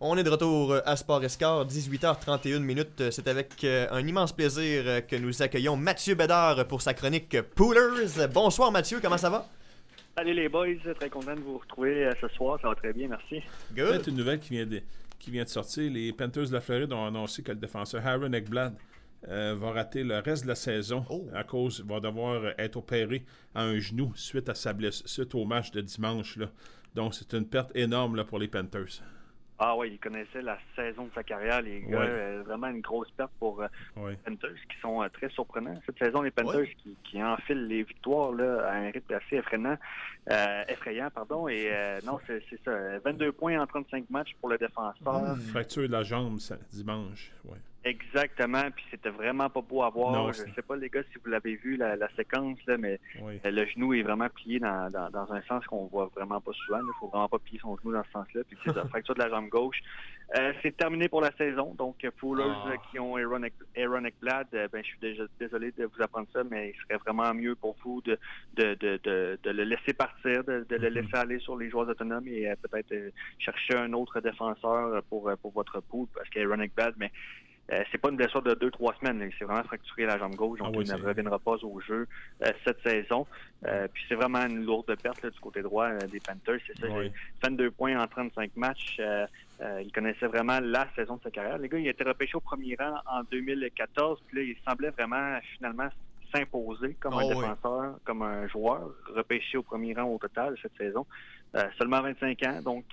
[0.00, 3.10] On est de retour à Sport Escar, 18h31 minutes.
[3.10, 8.28] C'est avec euh, un immense plaisir que nous accueillons Mathieu Bédard pour sa chronique Poolers.
[8.32, 9.48] Bonsoir Mathieu, comment ça va?
[10.16, 13.08] Salut les boys, très content de vous retrouver euh, ce soir, ça va très bien,
[13.08, 13.42] merci.
[13.74, 14.06] Good.
[14.06, 14.80] une nouvelle qui vient, de,
[15.18, 15.90] qui vient de sortir.
[15.90, 18.76] Les Panthers de la Floride ont annoncé que le défenseur Aaron Eckblad
[19.26, 21.26] euh, va rater le reste de la saison oh.
[21.34, 25.44] à cause va devoir être opéré à un genou suite à sa blessure, suite au
[25.44, 26.36] match de dimanche.
[26.36, 26.46] Là.
[26.94, 29.02] Donc c'est une perte énorme là, pour les Panthers.
[29.60, 32.02] Ah oui, il connaissait la saison de sa carrière, les gars.
[32.02, 33.66] Euh, vraiment une grosse perte pour euh,
[33.96, 35.80] les Panthers qui sont euh, très surprenants.
[35.84, 39.76] Cette saison, les Panthers qui, qui, enfilent les victoires là, à un rythme assez effrayant,
[40.68, 41.48] effrayant pardon.
[41.48, 41.72] Et
[42.06, 42.98] non, c'est ça.
[43.04, 45.36] 22 points en 35 matchs pour le défenseur.
[45.50, 46.38] Fracture de la jambe
[46.70, 47.32] dimanche.
[47.44, 47.58] Ouais.
[47.84, 50.32] Exactement, puis c'était vraiment pas beau à voir.
[50.32, 52.98] je sais pas, les gars, si vous l'avez vu, la, séquence, là, mais
[53.44, 56.80] le genou est vraiment plié dans, dans, un sens qu'on voit vraiment pas souvent.
[56.80, 58.42] Il faut vraiment pas plier son genou dans ce sens-là.
[58.48, 59.80] Puis c'est la fracture de la jambe gauche.
[60.36, 61.74] Euh, c'est terminé pour la saison.
[61.78, 62.72] Donc, pour eux ah.
[62.90, 63.42] qui ont Aaron,
[63.76, 66.98] Aaron Ekblad, euh, ben, je suis déjà désolé de vous apprendre ça, mais il serait
[66.98, 68.18] vraiment mieux pour vous de,
[68.54, 69.00] de, de,
[69.42, 70.88] de, le laisser partir, de, le mm-hmm.
[70.88, 75.52] laisser aller sur les joueurs autonomes et euh, peut-être chercher un autre défenseur pour, pour
[75.52, 77.10] votre pool, parce qu'Aaron Ekblad, mais
[77.70, 79.30] euh, c'est pas une blessure de deux, trois semaines.
[79.38, 82.06] C'est vraiment fracturé la jambe gauche, donc ah il ne reviendra pas au jeu
[82.42, 83.26] euh, cette saison.
[83.66, 86.60] Euh, puis c'est vraiment une lourde perte du côté droit des Panthers.
[86.66, 87.12] C'est ça, oui.
[87.42, 89.00] 22 points en 35 matchs.
[89.60, 91.58] il connaissait vraiment la saison de sa carrière.
[91.58, 94.18] Les gars, il a été repêché au premier rang en 2014.
[94.26, 95.88] Puis là, il semblait vraiment finalement
[96.34, 100.76] s'imposer comme un ah défenseur, comme un joueur, repêché au premier rang au total cette
[100.76, 101.06] saison.
[101.78, 102.84] seulement 25 ans, donc...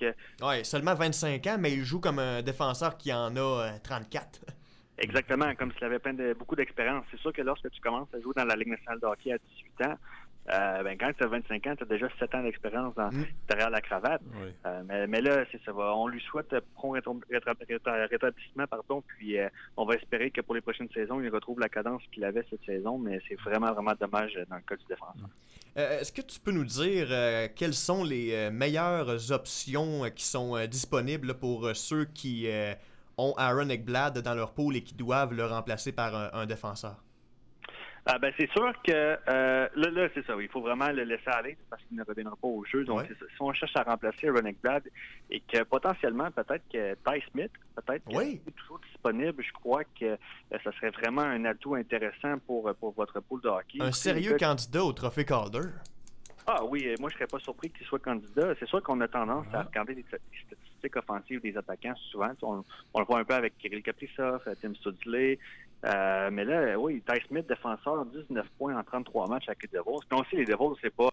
[0.41, 4.41] oui, seulement 25 ans, mais il joue comme un défenseur qui en a 34.
[4.97, 7.05] Exactement, comme s'il avait plein de, beaucoup d'expérience.
[7.11, 9.37] C'est sûr que lorsque tu commences à jouer dans la Ligue nationale de hockey à
[9.37, 9.97] 18 ans,
[10.53, 13.23] euh, ben, quand tu as 25 ans, tu as déjà 7 ans d'expérience mm.
[13.49, 14.21] derrière la cravate.
[14.65, 15.73] Euh, mais, mais, là, c'est ça.
[15.75, 20.89] On lui souhaite prompt rétablissement, pardon, puis euh, on va espérer que pour les prochaines
[20.93, 24.57] saisons, il retrouve la cadence qu'il avait cette saison, mais c'est vraiment, vraiment dommage dans
[24.57, 25.29] le cas du défenseur.
[25.75, 27.07] Est-ce que tu peux nous dire
[27.55, 32.47] quelles sont les meilleures options qui sont disponibles pour ceux qui
[33.17, 36.97] ont Aaron Ekblad dans leur pool et qui doivent le remplacer par un, défenseur?
[38.07, 39.17] Ah ben c'est sûr que euh,
[39.75, 42.47] là, là c'est ça, il faut vraiment le laisser aller parce qu'il ne reviendra pas
[42.47, 42.83] au jeu.
[42.85, 44.83] Donc si on cherche à remplacer Aaron Ekblad
[45.31, 48.41] et que potentiellement peut-être que Ty Smith, peut-être oui.
[48.47, 50.17] est toujours disponible, je crois que euh,
[50.63, 53.79] ça serait vraiment un atout intéressant pour, pour votre pool de hockey.
[53.81, 55.67] Un sérieux candidat au trophée Calder.
[56.45, 58.53] Ah oui, moi je serais pas surpris qu'il soit candidat.
[58.59, 62.31] C'est sûr qu'on a tendance à regarder les statistiques offensives des attaquants souvent.
[62.41, 65.39] On, on, le voit un peu avec Kirill Kaprizov, Tim Studley,
[65.85, 70.05] euh, mais là, oui, Ty Smith, défenseur, 19 points en 33 matchs avec les Devils.
[70.09, 71.09] Puis aussi, les Devils, c'est pas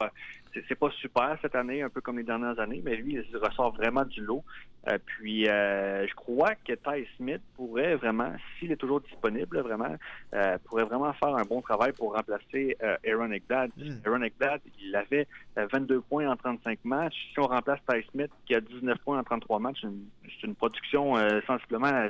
[0.68, 3.74] c'est pas super cette année, un peu comme les dernières années, mais lui, il ressort
[3.74, 4.42] vraiment du lot.
[4.88, 9.96] Euh, puis, euh, je crois que Ty Smith pourrait vraiment, s'il est toujours disponible, vraiment,
[10.64, 13.70] pourrait vraiment faire un bon travail pour remplacer Aaron Ekblad.
[13.76, 13.98] Hmm.
[14.06, 17.28] Aaron Ekblad, il avait 22 points en 35 matchs.
[17.32, 19.84] Si on remplace Ty Smith, qui a 19 points en 33 matchs,
[20.40, 22.08] c'est une production sensiblement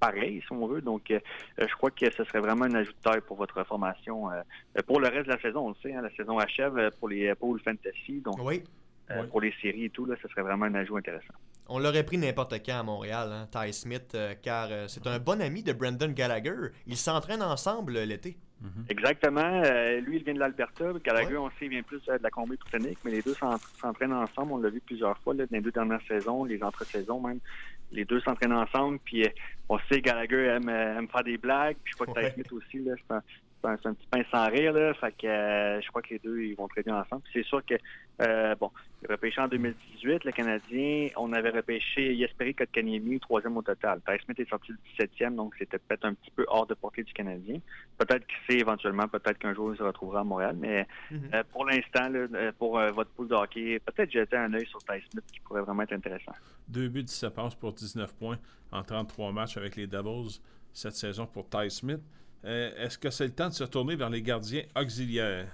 [0.00, 0.80] pareil, si on veut.
[0.80, 1.20] Donc, euh,
[1.58, 4.30] je crois que ce serait vraiment un ajout de taille pour votre formation.
[4.32, 4.42] Euh,
[4.86, 7.08] pour le reste de la saison, on le sait, hein, la saison achève euh, pour
[7.08, 8.20] les pôles fantasy.
[8.24, 8.64] Donc, oui.
[9.30, 11.34] pour les séries et tout, là, ce serait vraiment un ajout intéressant.
[11.68, 15.62] On l'aurait pris n'importe quand à Montréal, hein, Ty Smith, car c'est un bon ami
[15.62, 16.70] de Brandon Gallagher.
[16.86, 18.36] Ils s'entraînent ensemble l'été.
[18.62, 18.90] Mm-hmm.
[18.90, 19.62] Exactement.
[20.00, 20.92] lui, il vient de l'Alberta.
[21.02, 24.52] Gallagher, on sait, il vient plus de la Colombie-Britannique, mais les deux s'entraînent ensemble.
[24.52, 27.40] On l'a vu plusieurs fois là, dans les deux dernières saisons, les entre-saisons même
[27.92, 28.98] les deux s'entraînent ensemble.
[29.04, 29.30] Puis euh,
[29.68, 31.76] on sait Gallagher aime, euh, aime, faire des blagues.
[31.82, 32.30] Puis je crois que ouais.
[32.32, 33.22] Smith aussi, là, c'est un,
[33.68, 34.72] un, petit pain sans rire.
[34.72, 37.22] Là, fait que euh, je crois que les deux ils vont très bien ensemble.
[37.32, 37.74] C'est sûr que
[38.22, 38.70] euh, bon,
[39.08, 44.00] repêché en 2018, le Canadien, on avait repêché Jesperi Kotkaniemi, troisième au total.
[44.06, 47.02] Ty Smith est sorti le 17e, donc c'était peut-être un petit peu hors de portée
[47.02, 47.58] du Canadien.
[47.98, 51.44] Peut-être que c'est éventuellement, peut-être qu'un jour il se retrouvera à Montréal, mais mm-hmm.
[51.44, 52.10] pour l'instant,
[52.58, 55.82] pour votre pool de hockey, peut-être jeter un œil sur Ty Smith qui pourrait vraiment
[55.82, 56.32] être intéressant.
[56.68, 58.38] Deux buts, 17 passes pour 19 points
[58.70, 60.40] en 33 matchs avec les Devils
[60.72, 62.00] cette saison pour Ty Smith.
[62.44, 65.46] Euh, est-ce que c'est le temps de se tourner vers les gardiens auxiliaires?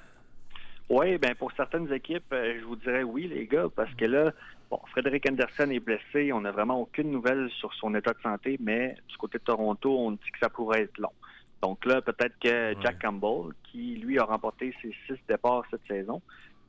[0.89, 4.33] Oui, ben pour certaines équipes, euh, je vous dirais oui, les gars, parce que là,
[4.71, 8.57] bon, Frédéric Anderson est blessé, on n'a vraiment aucune nouvelle sur son état de santé,
[8.61, 11.13] mais du côté de Toronto, on dit que ça pourrait être long.
[11.61, 16.23] Donc là, peut-être que Jack Campbell, qui lui a remporté ses six départs cette saison,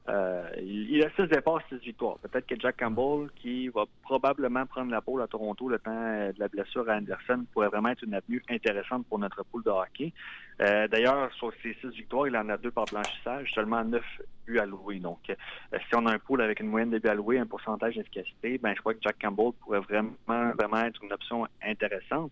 [0.10, 2.18] euh, il, a six départs, six victoires.
[2.20, 6.32] Peut-être que Jack Campbell, qui va probablement prendre la pôle à Toronto le temps euh,
[6.32, 9.70] de la blessure à Anderson, pourrait vraiment être une avenue intéressante pour notre poule de
[9.70, 10.14] hockey.
[10.62, 14.06] Euh, d'ailleurs, sur ces six victoires, il en a deux par blanchissage, seulement neuf
[14.46, 15.00] buts alloués.
[15.00, 18.58] Donc, si on a un pool avec une moyenne de buts alloués, un pourcentage d'efficacité,
[18.58, 22.32] ben je crois que Jack Campbell pourrait vraiment, vraiment être une option intéressante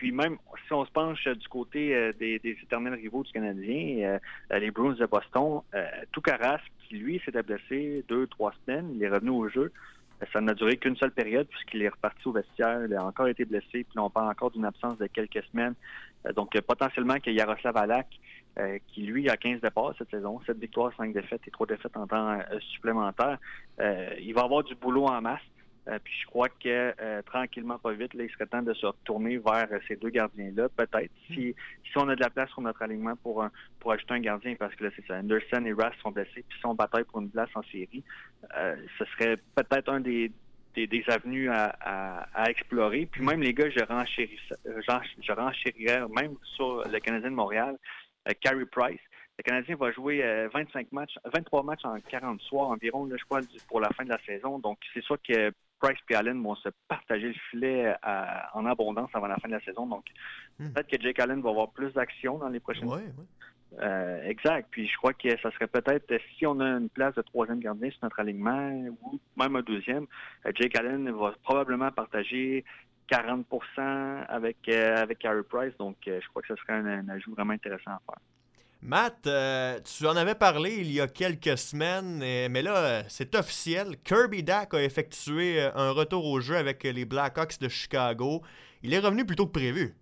[0.00, 4.18] puis même si on se penche du côté des, éternels rivaux du Canadien,
[4.50, 5.60] les Bruins de Boston,
[6.10, 6.22] tout
[6.88, 9.70] qui lui s'était blessé deux, trois semaines, il est revenu au jeu.
[10.32, 12.80] Ça n'a duré qu'une seule période puisqu'il est reparti au vestiaire.
[12.86, 13.84] Il a encore été blessé.
[13.84, 15.74] Puis on parle encore d'une absence de quelques semaines.
[16.34, 18.08] donc potentiellement que Yaroslav Alak,
[18.86, 22.06] qui lui a 15 départs cette saison, 7 victoires, 5 défaites et 3 défaites en
[22.06, 22.38] temps
[22.72, 23.36] supplémentaire,
[23.78, 25.42] il va avoir du boulot en masse.
[25.90, 28.86] Euh, puis je crois que euh, tranquillement, pas vite, là, il serait temps de se
[28.86, 31.10] retourner vers euh, ces deux gardiens-là, peut-être.
[31.26, 33.44] Si, si on a de la place sur notre alignement pour
[33.80, 36.60] pour ajouter un gardien, parce que là, c'est ça, Anderson et Russ sont blessés, puis
[36.60, 38.04] sont bataille pour une place en série,
[38.98, 40.30] ce serait peut-être un des,
[40.74, 41.74] des, avenues à,
[42.34, 43.08] à, explorer.
[43.10, 47.76] Puis même les gars, je renchérirais, je renchérirais même sur le Canadien de Montréal,
[48.40, 49.00] Carey Price.
[49.38, 50.22] Le Canadien va jouer
[50.52, 54.10] 25 matchs, 23 matchs en 40 soirs environ, là, je crois, pour la fin de
[54.10, 54.58] la saison.
[54.58, 55.50] Donc, c'est sûr que
[55.80, 59.54] Price et Allen vont se partager le filet euh, en abondance avant la fin de
[59.54, 59.86] la saison.
[59.86, 60.04] Donc,
[60.58, 60.72] hmm.
[60.72, 63.24] peut-être que Jake Allen va avoir plus d'action dans les prochaines Oui, oui.
[63.80, 64.68] Euh, exact.
[64.70, 67.88] Puis je crois que ça serait peut-être, si on a une place de troisième gardien
[67.90, 68.68] sur notre alignement,
[69.02, 70.06] ou même un deuxième,
[70.44, 72.64] euh, Jake Allen va probablement partager
[73.10, 75.76] 40% avec, avec Carey Price.
[75.78, 78.20] Donc, je crois que ce serait un ajout vraiment intéressant à faire.
[78.82, 82.18] Matt, euh, tu en avais parlé il y a quelques semaines,
[82.50, 83.98] mais là, c'est officiel.
[84.04, 88.40] Kirby Dack a effectué euh, un retour au jeu avec les Blackhawks de Chicago.
[88.82, 89.94] Il est revenu plus tôt que prévu.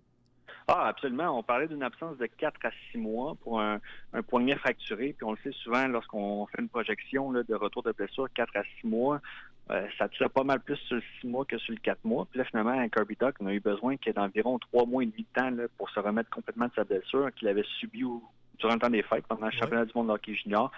[0.69, 1.37] Ah, absolument.
[1.37, 3.81] On parlait d'une absence de 4 à 6 mois pour un,
[4.29, 5.13] poignet fracturé.
[5.17, 8.63] Puis on le sait souvent lorsqu'on fait une projection de retour de blessure, 4 à
[8.79, 9.19] 6 mois,
[9.71, 12.27] euh, ça tire pas mal plus sur le 6 mois que sur le 4 mois.
[12.29, 15.03] Puis là, finalement, Kirby Duck, on a eu besoin qu'il y ait d'environ 3 mois
[15.03, 18.05] et demi de temps pour se remettre complètement de sa blessure qu'il avait subie
[18.59, 20.71] durant le temps des fêtes, pendant le championnat du monde de hockey junior.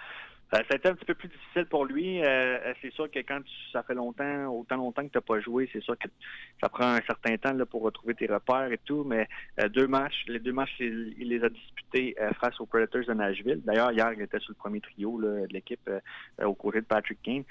[0.54, 2.22] Euh, ça a été un petit peu plus difficile pour lui.
[2.22, 3.40] Euh, euh, c'est sûr que quand
[3.72, 6.08] ça fait longtemps, autant longtemps que tu n'as pas joué, c'est sûr que
[6.62, 9.02] ça prend un certain temps là, pour retrouver tes repères et tout.
[9.04, 9.28] Mais
[9.70, 13.62] deux matchs, les deux matchs, il, les a disputés face aux Predators de Nashville.
[13.64, 15.90] D'ailleurs, hier, il était sur le premier trio de l'équipe
[16.42, 17.44] au côté de Patrick Kane.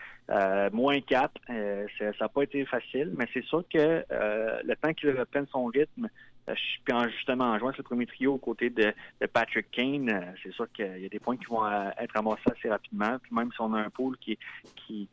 [0.72, 5.48] moins quatre, ça n'a pas été facile, mais c'est sûr que le temps qu'il reprenne
[5.52, 6.08] son rythme,
[6.52, 8.94] euh, puis justement, en jouant ce premier trio aux côtés de,
[9.34, 12.42] Patrick Kane, euh, c'est sûr qu'il y a des points qui vont euh, être amassés
[12.52, 13.18] assez rapidement.
[13.22, 14.38] Puis même si on a un pool qui,
[14.76, 15.08] qui,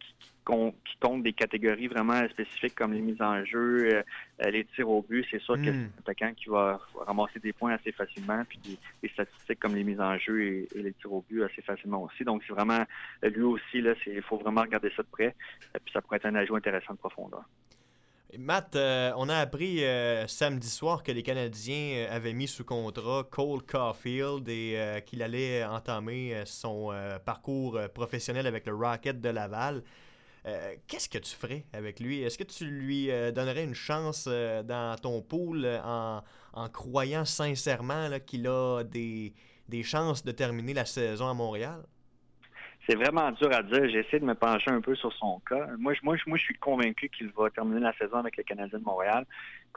[0.98, 4.03] compte des catégories vraiment spécifiques comme les mises en jeu,
[4.40, 5.64] les tirs au but, c'est sûr que hmm.
[5.64, 8.59] c'est un attaquant qui va ramasser des points assez facilement, puis
[9.03, 12.24] des, statistiques comme les mises en jeu et, les tirs au but assez facilement aussi.
[12.24, 12.83] Donc c'est vraiment,
[13.22, 15.35] lui aussi, là, il faut vraiment regarder ça de près,
[15.85, 17.44] puis ça pourrait être un ajout intéressant de profondeur.
[18.37, 22.62] Matt, euh, on a appris euh, samedi soir que les Canadiens euh, avaient mis sous
[22.62, 26.93] contrat Cole Caulfield et qu'il allait entamer son
[27.25, 29.83] parcours professionnel avec le Rocket de Laval.
[30.87, 32.23] Qu'est-ce que tu ferais avec lui?
[32.23, 36.23] Est-ce que tu lui donnerais une chance dans ton pool en,
[36.73, 39.35] croyant sincèrement qu'il a des
[39.83, 41.83] chances de terminer la saison à Montréal?
[42.88, 43.88] C'est vraiment dur à dire.
[43.90, 45.66] J'essaie de me pencher un peu sur son cas.
[45.79, 48.85] Moi, je, moi, je suis convaincu qu'il va terminer la saison avec le Canadien de
[48.85, 49.27] Montréal.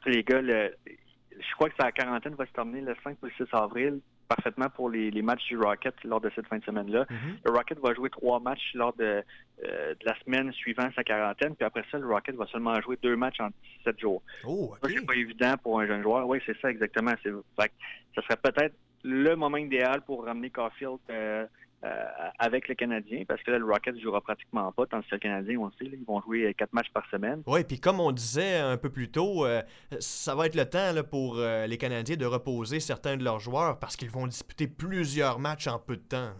[0.05, 3.53] Les gars, je crois que sa quarantaine va se terminer le 5 ou le 6
[3.53, 3.99] avril
[4.35, 7.03] parfaitement pour les, matchs du Rocket lors de cette fin de semaine-là.
[7.03, 7.39] Mm-hmm.
[7.43, 9.23] Le Rocket va jouer trois matchs lors de,
[9.65, 13.17] euh, la semaine suivant sa quarantaine, puis après ça, le Rocket va seulement jouer deux
[13.17, 13.49] matchs en
[13.83, 14.21] sept jours.
[14.45, 16.27] Oh, C'est pas évident pour un jeune joueur.
[16.27, 17.11] Oui, c'est ça exactement.
[17.21, 21.45] ça serait peut-être le moment idéal pour ramener Caulfield euh,
[21.83, 22.05] euh,
[22.37, 25.19] avec le Canadien, parce que là, le Rocket ne jouera pratiquement pas, tandis que le
[25.19, 27.41] Canadien, on sait, ils vont jouer quatre matchs par semaine.
[27.47, 29.63] Oui, puis comme on disait un peu plus tôt, euh,
[29.99, 33.39] ça va être le temps là, pour euh, les Canadiens de reposer certains de leurs
[33.39, 36.33] joueurs parce qu'ils vont disputer plusieurs matchs en peu de temps.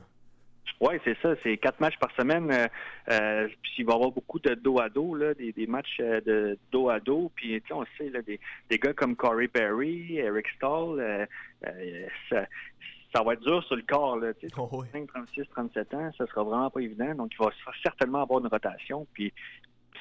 [0.79, 1.33] Oui, c'est ça.
[1.41, 2.47] C'est quatre matchs par semaine.
[3.07, 6.89] puis il va y avoir beaucoup de dos à dos, là, des, matchs de dos
[6.89, 7.31] à dos.
[7.35, 11.27] Puis on sait, là, des, des gars comme Corey Perry, Eric Stahl,
[12.29, 12.45] ça,
[13.13, 14.17] ça va être dur sur le corps.
[14.17, 17.13] Là, tu sais, 36, 37 ans, ça sera vraiment pas évident.
[17.15, 17.51] Donc, il va
[17.83, 19.07] certainement avoir une rotation.
[19.13, 19.33] Puis,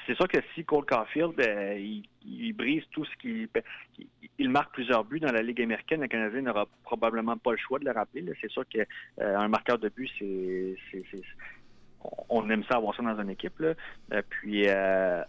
[0.05, 1.77] c'est sûr que si Cole Caulfield, euh,
[2.23, 3.47] il, brise tout ce qui...
[4.39, 7.79] Il, marque plusieurs buts dans la Ligue américaine, le Canadien n'aura probablement pas le choix
[7.79, 8.25] de le rappeler.
[8.39, 8.85] C'est sûr qu'un
[9.19, 10.75] euh, marqueur de but, c'est
[12.29, 13.59] on aime ça avoir ça dans une équipe.
[13.59, 13.73] Là.
[14.13, 15.23] Euh, puis euh,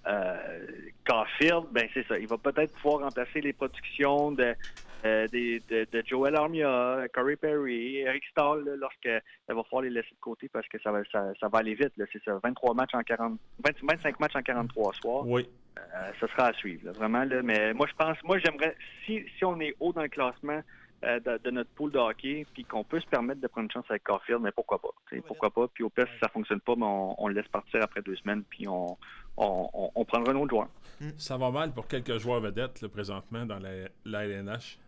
[1.06, 2.18] Caulfield, ben c'est ça.
[2.18, 4.54] Il va peut-être pouvoir remplacer les productions de,
[5.04, 10.48] euh, de, Joel Armia, Corey Perry, Eric Stahl, lorsqu'il va falloir les laisser de côté
[10.48, 11.92] parce que ça va, ça, va aller vite.
[12.12, 13.38] C'est ça, 23 matchs en 40,
[13.82, 15.26] 25 matchs en 43 soirs.
[15.26, 15.48] Oui.
[15.78, 17.24] Euh, ça sera à suivre, vraiment.
[17.24, 20.60] Là, mais moi, je pense, moi, j'aimerais, si, si on est haut dans le classement,
[21.04, 23.86] euh, de, notre pool de hockey, puis qu'on peut se permettre de prendre une chance
[23.90, 24.90] avec Caulfield, mais pourquoi pas?
[25.26, 25.66] Pourquoi pas?
[25.66, 26.86] Puis au pire, si ça fonctionne pas, ben,
[27.18, 28.96] on, le laisse partir après deux semaines, puis on,
[29.36, 30.68] on, on, prendra un autre joueur.
[31.16, 34.78] Ça va mal pour quelques joueurs vedettes présentement dans la, la LNH.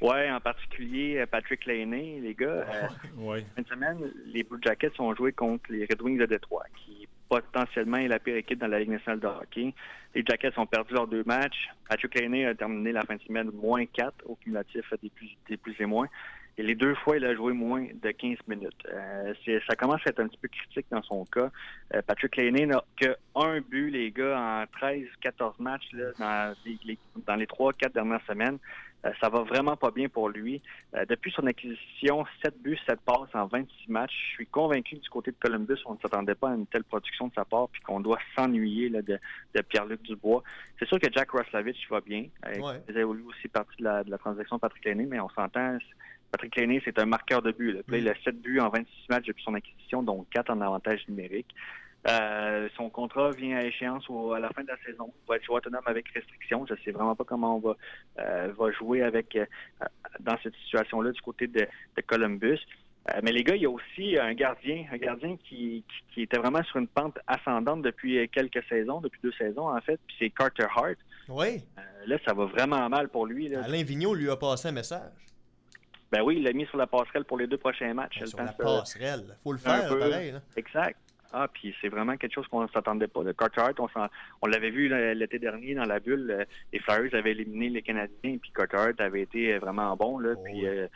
[0.00, 2.66] Oui, en particulier Patrick Laney, les gars.
[3.16, 3.44] ouais.
[3.58, 7.96] Une semaine, les Blue Jackets ont joué contre les Red Wings de Détroit, qui potentiellement
[7.96, 9.74] est la pire équipe dans la Ligue nationale de hockey.
[10.14, 11.68] Les Jackets ont perdu leurs deux matchs.
[11.88, 15.56] Patrick Laney a terminé la fin de semaine moins 4 au cumulatif des plus, des
[15.56, 16.08] plus et moins.
[16.58, 18.86] Et les deux fois, il a joué moins de 15 minutes.
[18.90, 19.34] Euh,
[19.68, 21.50] ça commence à être un petit peu critique dans son cas.
[21.94, 26.98] Euh, Patrick Laney n'a que un but, les gars, en 13-14 matchs là, dans, les,
[27.26, 28.58] dans les 3-4 dernières semaines.
[29.04, 30.62] Euh, ça va vraiment pas bien pour lui.
[30.94, 34.14] Euh, depuis son acquisition, 7 buts, 7 passes en 26 matchs.
[34.30, 37.28] Je suis convaincu du côté de Columbus, on ne s'attendait pas à une telle production
[37.28, 39.02] de sa part, puis qu'on doit s'ennuyer de,
[39.54, 40.42] de Pierre-Luc Dubois.
[40.78, 42.26] C'est sûr que Jack Roslovich va bien.
[42.46, 45.78] Euh, il a aussi partie de la, de la transaction Patrick Laney, mais on s'entend,
[46.32, 47.78] Patrick Laney, c'est un marqueur de but.
[47.92, 51.54] il a 7 buts en 26 matchs depuis son acquisition, dont 4 en avantage numérique.
[52.08, 54.04] Euh, son contrat vient à échéance
[54.34, 55.12] à la fin de la saison.
[55.24, 56.64] Il va être autonome avec restriction.
[56.66, 57.76] Je ne sais vraiment pas comment on va,
[58.20, 59.44] euh, va jouer avec euh,
[60.20, 61.66] dans cette situation-là du côté de,
[62.06, 62.60] Columbus.
[63.22, 65.82] mais les gars, il y a aussi un gardien, un gardien qui,
[66.12, 69.98] qui, était vraiment sur une pente ascendante depuis quelques saisons, depuis deux saisons en fait,
[70.06, 70.98] puis c'est Carter Hart.
[71.28, 71.60] Oui.
[72.06, 73.48] là, ça va vraiment mal pour lui.
[73.48, 73.64] Là.
[73.64, 75.10] Alain Vigneault lui a passé un message.
[76.12, 78.22] Ben oui, il l'a mis sur la passerelle pour les deux prochains matchs.
[78.24, 80.34] sur la passerelle, il faut le faire, pareil.
[80.56, 80.96] Exact.
[81.32, 83.22] Ah, puis c'est vraiment quelque chose qu'on ne s'attendait pas.
[83.22, 83.34] Le
[83.78, 83.88] on,
[84.42, 86.30] on l'avait vu l'été dernier dans la bulle.
[86.30, 90.18] Euh, les Flyers avaient éliminé les Canadiens, puis Carter avait été euh, vraiment bon.
[90.18, 90.86] Là, oh, puis euh,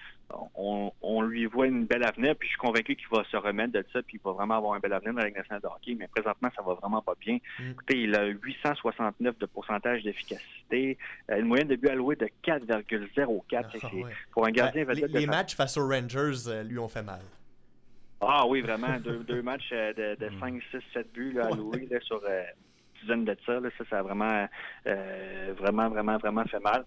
[1.02, 3.84] on, lui voit une belle avenir, puis je suis convaincu qu'il va se remettre de
[3.92, 5.94] ça, puis il va vraiment avoir un bel avenir dans la Ligue nationale de hockey.
[5.98, 7.38] Mais présentement, ça va vraiment pas bien.
[7.58, 7.70] Mm.
[7.70, 13.64] Écoutez, il a 869 de pourcentage d'efficacité, une moyenne de but alloué de 4,04.
[13.82, 13.88] Ah,
[14.30, 17.20] pour un gardien ben, Les, les matchs face aux Rangers lui ont fait mal.
[18.20, 18.98] Ah oui, vraiment.
[18.98, 22.42] deux, matchs euh, de, 5, 6, 7 buts là, à louer sur euh,
[23.00, 24.46] dizaines de ça, ça, ça a vraiment,
[24.86, 26.84] euh, vraiment, vraiment, vraiment fait mal.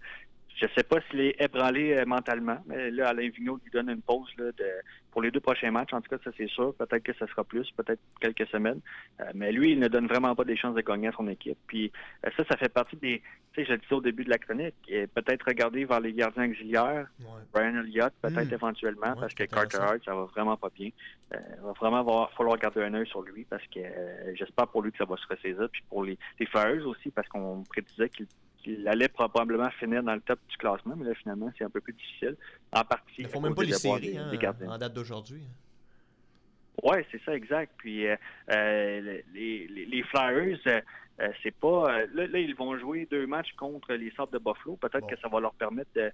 [0.55, 4.01] Je sais pas s'il est ébranlé euh, mentalement, mais là, Alain Vigneault lui donne une
[4.01, 4.65] pause là, de,
[5.11, 5.93] pour les deux prochains matchs.
[5.93, 6.75] En tout cas, ça c'est sûr.
[6.75, 8.79] Peut-être que ça sera plus, peut-être quelques semaines.
[9.19, 11.57] Euh, mais lui, il ne donne vraiment pas des chances de gagner à son équipe.
[11.67, 11.91] Puis
[12.25, 13.21] euh, ça, ça fait partie des.
[13.53, 16.49] Tu sais, je le disais au début de la chronique, peut-être regarder vers les gardiens
[16.49, 17.07] auxiliaires,
[17.53, 18.53] Brian Elliott, peut-être hmm.
[18.53, 20.89] éventuellement, parce que Carter Hart, ça va vraiment pas bien.
[21.31, 23.79] il va vraiment falloir garder un œil sur lui parce que
[24.33, 25.69] j'espère pour lui que ça va se ressaisir.
[25.71, 28.09] Puis pour les, les Flyers aussi, parce qu'on prédisait
[28.63, 31.69] qu'il il allait probablement finir dans le top du classement, mais là, finalement, c'est un
[31.69, 32.35] peu plus difficile.
[32.71, 33.13] En partie.
[33.19, 34.31] Il ne faut même pas les séries hein,
[34.67, 35.43] en date d'aujourd'hui.
[35.43, 35.63] Hein.
[36.81, 37.73] Oui, c'est ça, exact.
[37.77, 38.15] Puis euh,
[38.49, 42.05] euh, les, les, Flyers, euh, c'est pas.
[42.13, 44.77] Là, ils vont jouer deux matchs contre les Sables de Buffalo.
[44.77, 46.11] Peut-être que ça va leur permettre de,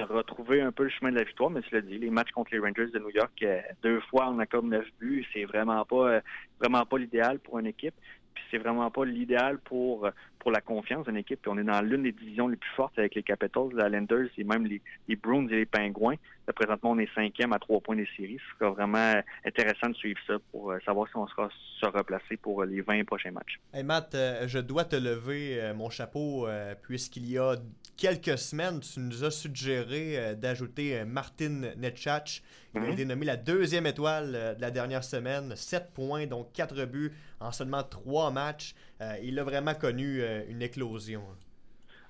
[0.00, 2.52] retrouver un peu le chemin de la victoire, mais je le dis, les matchs contre
[2.52, 3.44] les Rangers de New York,
[3.82, 6.20] deux fois on a comme neuf buts, c'est vraiment pas
[6.58, 7.94] vraiment pas l'idéal pour une équipe.
[8.34, 10.08] Puis c'est vraiment pas l'idéal pour
[10.42, 11.40] pour la confiance d'une équipe.
[11.40, 14.28] Puis on est dans l'une des divisions les plus fortes avec les Capitals, les Islanders
[14.36, 16.16] et même les, les Bruins et les Pingouins.
[16.48, 18.38] Là, présentement, on est cinquième à trois points des séries.
[18.38, 21.48] Ce sera vraiment intéressant de suivre ça pour euh, savoir si on sera
[21.80, 23.60] se replacer pour les 20 prochains matchs.
[23.72, 26.48] Hey Matt, euh, je dois te lever euh, mon chapeau
[26.82, 27.54] puisqu'il y a
[27.96, 32.42] quelques semaines, tu nous as suggéré d'ajouter Martin Netchach.
[32.74, 32.92] Il a mhm.
[32.92, 35.54] été nommé la deuxième étoile de la dernière semaine.
[35.54, 38.74] 7 points, donc 4 buts en seulement 3 matchs.
[39.22, 41.22] Il a vraiment connu une éclosion.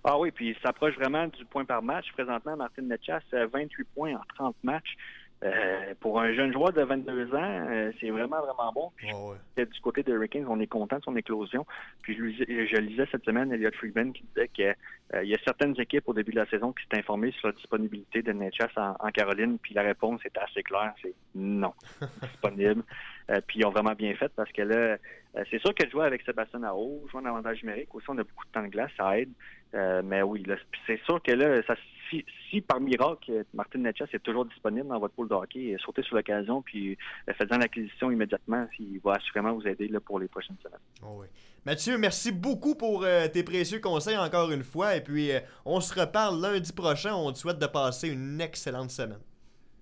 [0.04, 2.10] Ah oui, puis il s'approche vraiment du point par match.
[2.12, 4.96] Présentement, Martin Netchas, 28 points en 30 matchs.
[5.44, 8.92] Euh, pour un jeune joueur de 22 ans, euh, c'est vraiment, vraiment bon.
[8.96, 9.08] Puis,
[9.56, 11.66] Du côté de Hurricanes, on est content de son éclosion.
[12.02, 14.74] Puis je, lisais cette semaine Elliot Friedman qui disait qu'il
[15.14, 17.54] euh, y a certaines équipes au début de la saison qui s'est informées sur la
[17.54, 19.58] disponibilité de Netchas en, en, Caroline.
[19.58, 21.74] Puis la réponse est assez claire, c'est non,
[22.22, 22.84] disponible.
[23.46, 24.96] Puis ils ont vraiment bien fait parce que là,
[25.50, 28.44] c'est sûr que jouer avec Sébastien Aho, jouer en avantage numérique, aussi on a beaucoup
[28.44, 29.30] de temps de glace, ça aide.
[30.04, 30.44] mais oui,
[30.86, 31.62] c'est sûr que là,
[32.50, 36.16] si, par miracle, Martin Netchas est toujours disponible dans votre pool de hockey, sautez sur
[36.16, 36.98] l'occasion puis
[37.28, 38.66] euh, faites-en l'acquisition immédiatement.
[38.78, 40.80] Il va assurément vous aider là, pour les prochaines semaines.
[41.02, 41.22] Oh
[41.64, 44.96] Mathieu, merci beaucoup pour euh, tes précieux conseils encore une fois.
[44.96, 47.14] Et puis, euh, on se reparle lundi prochain.
[47.14, 49.20] On te souhaite de passer une excellente semaine.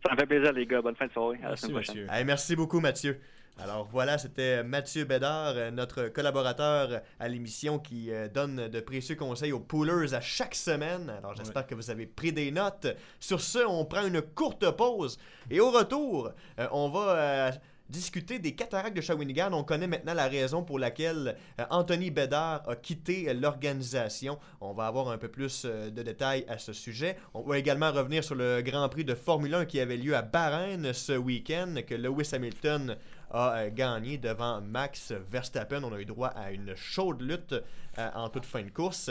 [0.06, 0.80] Ça me fait plaisir, les gars.
[0.80, 1.38] Bonne fin de soirée.
[1.42, 2.06] À la semaine prochaine.
[2.24, 3.20] merci beaucoup, Mathieu.
[3.62, 9.16] Alors voilà, c'était Mathieu Bédard, euh, notre collaborateur à l'émission qui euh, donne de précieux
[9.16, 11.12] conseils aux poolers à chaque semaine.
[11.18, 12.86] Alors j'espère que vous avez pris des notes.
[13.18, 15.18] Sur ce, on prend une courte pause
[15.50, 17.50] et au retour, euh, on va
[17.90, 19.52] discuter des cataractes de Shawinigan.
[19.52, 21.36] On connaît maintenant la raison pour laquelle
[21.70, 24.38] Anthony Bédard a quitté l'organisation.
[24.60, 27.16] On va avoir un peu plus de détails à ce sujet.
[27.34, 30.22] On va également revenir sur le Grand Prix de Formule 1 qui avait lieu à
[30.22, 32.96] Bahreïn ce week-end, que Lewis Hamilton
[33.30, 35.82] a euh, gagné devant Max Verstappen.
[35.84, 37.54] On a eu droit à une chaude lutte
[37.98, 39.10] euh, en toute fin de course.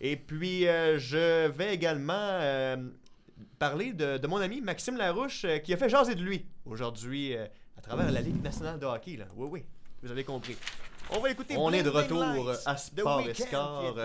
[0.00, 2.40] Et puis, euh, je vais également
[3.58, 7.34] parler de, mon ami Maxime Larouche qui a fait jaser de lui aujourd'hui
[7.86, 9.16] travers la Ligue nationale de hockey.
[9.16, 9.26] Là.
[9.36, 9.64] Oui, oui,
[10.02, 10.56] vous avez compris.
[11.10, 11.56] On va écouter.
[11.56, 13.96] On est de retour à Sport et Score.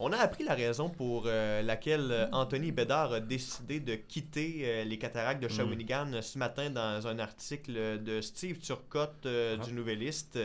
[0.00, 5.42] On a appris la raison pour laquelle Anthony Bédard a décidé de quitter les cataractes
[5.42, 5.50] de mm.
[5.50, 9.56] Shawinigan ce matin dans un article de Steve Turcotte ah.
[9.56, 10.38] du Nouvelliste.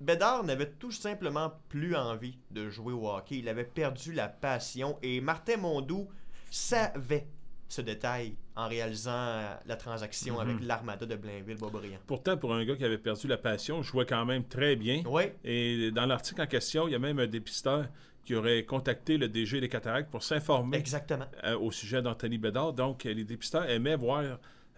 [0.00, 3.38] Bédard n'avait tout simplement plus envie de jouer au hockey.
[3.38, 6.08] Il avait perdu la passion et Martin Mondou
[6.50, 7.26] savait
[7.68, 10.40] ce détail en réalisant la transaction mhm.
[10.40, 11.98] avec l'Armada de Blainville-Boisbriand.
[12.06, 15.02] Pourtant, pour un gars qui avait perdu la passion, jouait quand même très bien.
[15.06, 15.24] Oui.
[15.44, 17.86] Et dans l'article en question, il y a même un dépisteur
[18.26, 20.82] qui aurait contacté le DG des Cataractes pour s'informer
[21.44, 22.72] euh, au sujet d'Anthony Bédard.
[22.72, 24.24] Donc, les dépisteurs aimaient voir,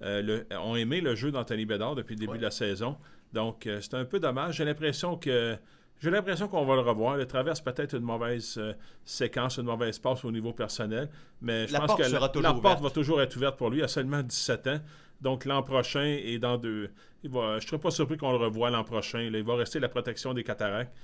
[0.03, 2.97] euh, le, ont aimé le jeu d'Anthony Bédard depuis le début de la saison.
[3.33, 4.57] Donc, euh, c'est un peu dommage.
[4.57, 5.57] J'ai l'impression que.
[6.01, 7.19] J'ai l'impression qu'on va le revoir.
[7.21, 8.73] Il traverse peut-être une mauvaise euh,
[9.05, 11.09] séquence, une mauvaise passe au niveau personnel.
[11.43, 13.79] Mais je pense que la, porte va toujours être ouverte pour lui.
[13.79, 14.81] Il a seulement 17 ans.
[15.21, 16.91] Donc l'an prochain et dans deux.
[17.25, 19.21] je ne serais pas surpris qu'on le revoie l'an prochain.
[19.21, 20.95] Il va rester la protection des cataractes.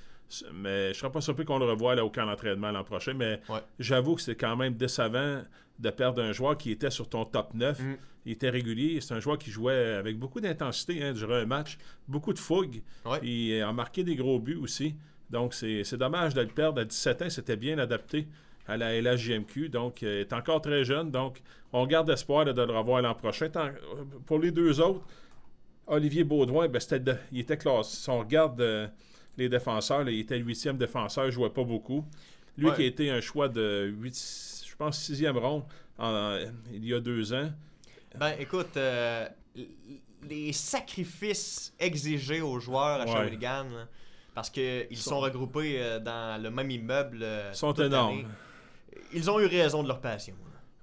[0.53, 3.14] Mais je ne serais pas surpris qu'on le revoie là, au camp d'entraînement l'an prochain.
[3.14, 3.41] Mais
[3.79, 5.43] j'avoue que c'est quand même décevant
[5.79, 7.79] de perdre un joueur qui était sur ton top 9.
[7.79, 7.97] Mm.
[8.27, 9.01] Il était régulier.
[9.01, 12.81] C'est un joueur qui jouait avec beaucoup d'intensité hein, durant un match, beaucoup de fougue.
[13.22, 14.95] Il a marqué des gros buts aussi.
[15.31, 17.31] Donc, c'est dommage de le perdre à 17 ans.
[17.31, 18.27] C'était bien adapté
[18.66, 19.68] à la LHJMQ.
[19.68, 21.11] Donc, il est encore très jeune.
[21.11, 23.51] Donc, on garde espoir de le revoir l'an prochain.
[24.27, 25.05] pour les deux autres,
[25.87, 26.81] Olivier Baudouin, ben,
[27.33, 27.97] il était classé.
[27.97, 28.87] Si on regarde euh,
[29.37, 32.05] les défenseurs, il était huitième défenseur, il ne jouait pas beaucoup.
[32.57, 35.64] Lui qui a été un choix de 8, je pense sixième ronde
[36.72, 37.51] il y a deux ans.
[38.18, 39.28] Ben écoute, euh,
[40.28, 43.66] les sacrifices exigés aux joueurs à Shawinigan,
[44.35, 45.20] parce qu'ils sont...
[45.20, 47.22] regroupés euh, dans le même immeuble.
[47.22, 48.24] Euh, sont énormes.
[49.12, 50.35] Ils ont eu raison de leur passion.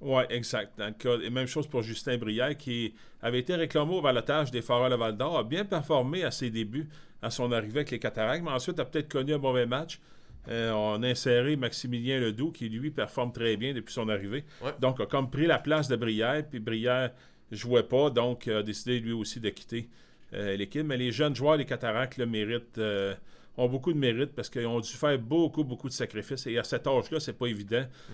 [0.01, 0.81] Oui, exact.
[1.05, 4.95] et même chose pour Justin Brière, qui avait été réclamé au balotage des Foreurs de
[4.95, 6.89] Val d'Or, a bien performé à ses débuts,
[7.21, 9.99] à son arrivée avec les Cataractes, mais ensuite a peut-être connu un mauvais match.
[10.47, 14.43] on a inséré Maximilien Ledoux, qui lui performe très bien depuis son arrivée.
[14.79, 17.11] Donc, a comme pris la place de Brière, puis Brière
[17.51, 19.89] jouait pas, donc a décidé lui aussi de quitter
[20.33, 20.85] euh, l'équipe.
[20.85, 23.13] Mais les jeunes joueurs des Cataractes le méritent, euh,
[23.57, 26.47] ont beaucoup de mérite parce qu'ils ont dû faire beaucoup, beaucoup de sacrifices.
[26.47, 27.85] Et à cet âge-là, c'est pas évident.
[28.09, 28.13] Mm.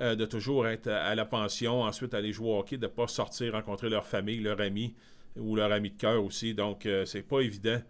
[0.00, 3.06] Euh, de toujours être à la pension, ensuite aller jouer au hockey, de ne pas
[3.06, 4.94] sortir, rencontrer leur famille, leurs amis
[5.36, 6.54] ou leurs amis de cœur aussi.
[6.54, 7.80] Donc, c'est pas évident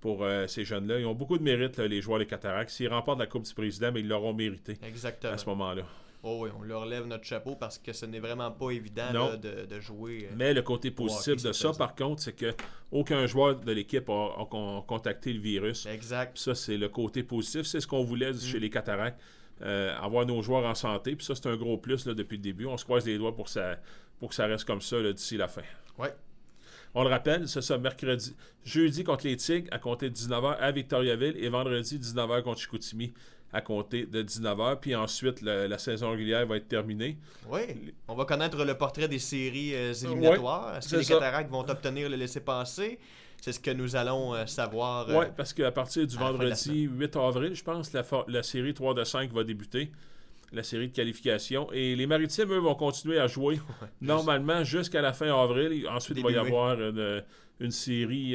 [0.00, 1.00] pour ces jeunes-là.
[1.00, 2.70] Ils ont beaucoup de mérite, les joueurs des Cataractes.
[2.70, 5.32] S'ils remportent la Coupe du Président, mais ils l'auront mérité Exactement.
[5.32, 5.82] à ce moment-là.
[6.22, 9.80] Oh oui, on leur lève notre chapeau parce que ce n'est vraiment pas évident de,
[9.80, 10.28] jouer.
[10.30, 12.54] Euh, Mais le côté positif de ça, par contre, c'est que
[12.90, 14.46] aucun joueur de l'équipe a,
[14.86, 15.86] contacté le virus.
[15.86, 16.36] Exact.
[16.36, 17.62] ça, c'est le côté positif.
[17.66, 18.40] C'est ce qu'on voulait mm.
[18.40, 19.20] chez les Cataractes.
[19.60, 21.16] Euh, avoir nos joueurs en santé.
[21.16, 22.66] Puis ça, c'est un gros plus depuis le début.
[22.66, 23.76] On se croise les doigts pour, ça,
[24.18, 25.62] pour que ça reste comme ça d'ici la fin.
[25.98, 26.08] Oui.
[26.98, 28.34] On le rappelle, c'est ça, mercredi,
[28.64, 33.12] jeudi contre les Tigres à compter de 19h à Victoriaville et vendredi 19h contre Chicoutimi
[33.52, 34.80] à compter de 19h.
[34.80, 37.16] Puis ensuite, la, saison régulière va être terminée.
[37.48, 37.60] Oui.
[38.08, 40.76] On va connaître le portrait des séries euh, éliminatoires.
[40.76, 42.98] Est-ce que les Cataractes vont obtenir le laisser-passer?
[43.40, 45.08] C'est ce que nous allons euh, savoir.
[45.08, 48.94] oui, euh, parce qu'à partir du vendredi 8 avril, je pense, la, la série 3
[48.94, 49.92] de 5 va débuter.
[50.52, 51.70] La série de qualification.
[51.72, 53.60] Et les Maritimes, eux, vont continuer à jouer
[54.00, 55.86] normalement jusqu'à la fin avril.
[55.88, 57.22] Ensuite, il va y avoir une,
[57.60, 58.34] une série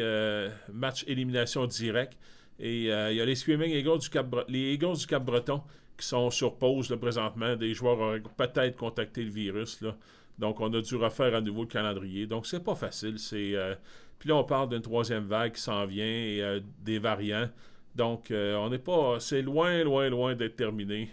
[0.71, 2.17] match élimination direct.
[2.59, 5.61] Et euh, il y a les Screaming Eagles du Cap, les Eagles du Cap-Breton
[5.97, 7.55] qui sont sur pause présentement.
[7.55, 9.81] Des joueurs auraient peut-être contacté le virus.
[9.81, 9.95] Là.
[10.39, 12.25] Donc, on a dû refaire à nouveau le calendrier.
[12.25, 13.19] Donc, c'est pas facile.
[13.19, 13.75] C'est, euh,
[14.19, 17.49] Puis là, on parle d'une troisième vague qui s'en vient et euh, des variants.
[17.95, 19.19] Donc, on n'est pas.
[19.19, 21.11] C'est loin, loin, loin d'être terminé.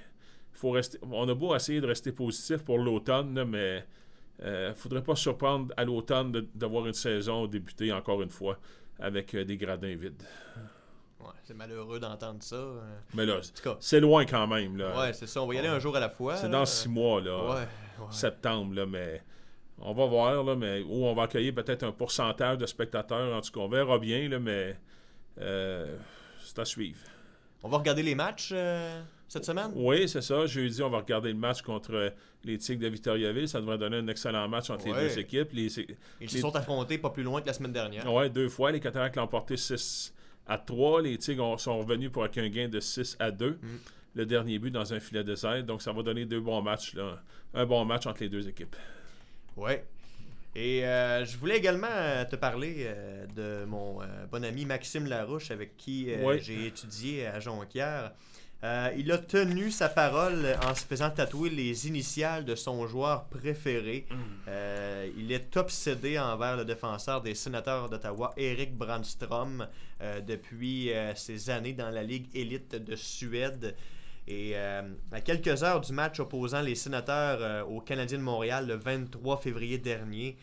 [0.53, 0.99] Faut rester...
[1.03, 3.87] On a beau essayer de rester positif pour l'automne, mais
[4.43, 8.59] il ne faudrait pas surprendre à l'automne d'avoir une saison débutée encore une fois
[8.99, 10.23] avec des gradins vides.
[11.21, 12.57] Ouais, c'est malheureux d'entendre ça.
[12.57, 12.81] Euh.
[13.15, 13.41] Mais là,
[13.79, 14.77] c'est loin quand même.
[14.77, 14.99] Là.
[14.99, 15.43] Ouais, c'est ça.
[15.43, 16.37] On va y aller un jour à la fois.
[16.37, 17.57] C'est dans six mois, là.
[17.57, 17.69] Ouais,
[18.11, 19.23] Septembre, là, mais
[19.79, 23.37] on va voir, là, mais où on va accueillir peut-être un pourcentage de spectateurs.
[23.37, 24.79] En tout cas, on verra bien, là, mais
[25.39, 25.99] euh,
[26.43, 27.01] c'est à suivre.
[27.63, 29.71] On va regarder les matchs euh, cette semaine?
[29.77, 30.45] Oui, c'est ça.
[30.45, 32.13] Jeudi, on va regarder le match contre
[32.43, 33.49] les Tigres de Victoriaville.
[33.49, 35.51] Ça devrait donner un excellent match entre les deux équipes.
[35.53, 38.13] Ils se sont affrontés pas plus loin que la semaine dernière.
[38.13, 38.73] Oui, deux fois.
[38.73, 40.13] Les Cataractes l'ont porté 6
[40.49, 41.03] à 3.
[41.03, 43.51] Les Tigres sont revenus pour un gain de 6 à 2.
[43.51, 43.59] Mm.
[44.17, 45.63] Le dernier but dans un filet de désert.
[45.63, 46.95] Donc, ça va donner deux bons matchs.
[46.95, 47.23] Là.
[47.55, 48.75] Un bon match entre les deux équipes.
[49.57, 49.75] Oui.
[50.57, 54.01] Et euh, je voulais également euh, te parler euh, de mon
[54.33, 56.09] bon ami Maxime Larouche avec qui
[56.41, 58.11] j'ai étudié à Jonquière.
[58.63, 63.25] Euh, il a tenu sa parole en se faisant tatouer les initiales de son joueur
[63.25, 64.07] préféré.
[64.11, 64.15] Mm.
[64.49, 69.67] Euh, il est obsédé envers le défenseur des sénateurs d'Ottawa, Eric Brandstrom,
[70.03, 73.75] euh, depuis ses années dans la Ligue élite de Suède.
[74.29, 79.39] Et à quelques heures du match opposant les sénateurs aux Canadiens de Montréal le 23
[79.39, 80.37] février dernier,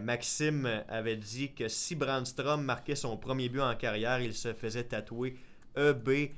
[0.00, 4.84] Maxime avait dit que si Brandstrom marquait son premier but en carrière, il se faisait
[4.84, 5.36] tatouer
[5.76, 6.30] EB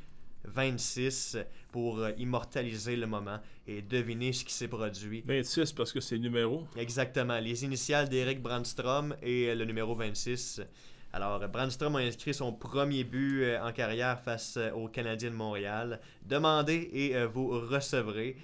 [0.45, 1.39] 26
[1.73, 5.23] pour euh, immortaliser le moment et deviner ce qui s'est produit.
[5.27, 6.67] 26 parce que c'est le numéro.
[6.77, 7.39] Exactement.
[7.39, 10.63] Les initiales d'Eric Brandstrom et le numéro 26.
[11.13, 15.37] Alors, Brandstrom a inscrit son premier but euh, en carrière face euh, aux Canadiens de
[15.37, 16.01] Montréal.
[16.27, 18.37] Demandez et vous recevrez.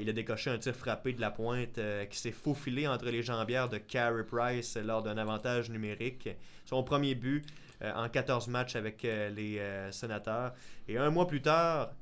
[0.00, 1.78] il a décoché un tir frappé de la pointe
[2.10, 6.28] qui s'est faufilé entre les jambières de Carey Price lors d'un avantage numérique.
[6.64, 10.52] Son premier but euh, en 14 matchs avec euh, les euh, sénateurs.
[10.88, 11.92] Et un mois plus tard,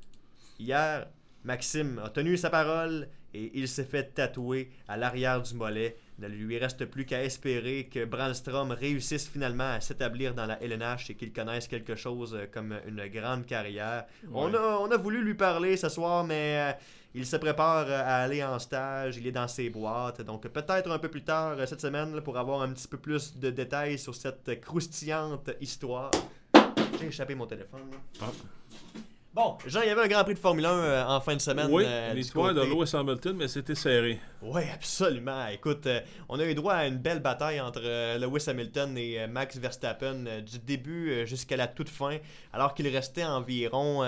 [0.59, 1.07] hier,
[1.43, 5.97] Maxime a tenu sa parole et il s'est fait tatouer à l'arrière du mollet.
[6.19, 10.61] Il ne lui reste plus qu'à espérer que Brandstrom réussisse finalement à s'établir dans la
[10.63, 14.05] LNH et qu'il connaisse quelque chose comme une grande carrière.
[14.33, 16.75] On, a, on, a, voulu lui parler ce soir, mais
[17.17, 20.21] il se prépare à aller en stage, il est dans ses boîtes.
[20.21, 23.35] Donc peut-être un peu plus tard euh, cette semaine pour avoir un petit peu plus
[23.35, 26.11] de détails sur cette croustillante histoire.
[26.99, 27.89] J'ai échappé mon téléphone.
[28.21, 28.25] Ah.
[29.33, 31.41] Bon, Jean, il y avait un Grand Prix de Formule 1 euh, en fin de
[31.41, 31.69] semaine.
[31.71, 34.19] Oui, euh, l'histoire de Lewis Hamilton, mais c'était serré.
[34.43, 35.47] Oui, absolument.
[35.47, 35.87] Écoute,
[36.29, 37.81] on a eu droit à une belle bataille entre
[38.17, 42.17] Lewis Hamilton et Max Verstappen du début jusqu'à la toute fin,
[42.53, 44.03] alors qu'il restait environ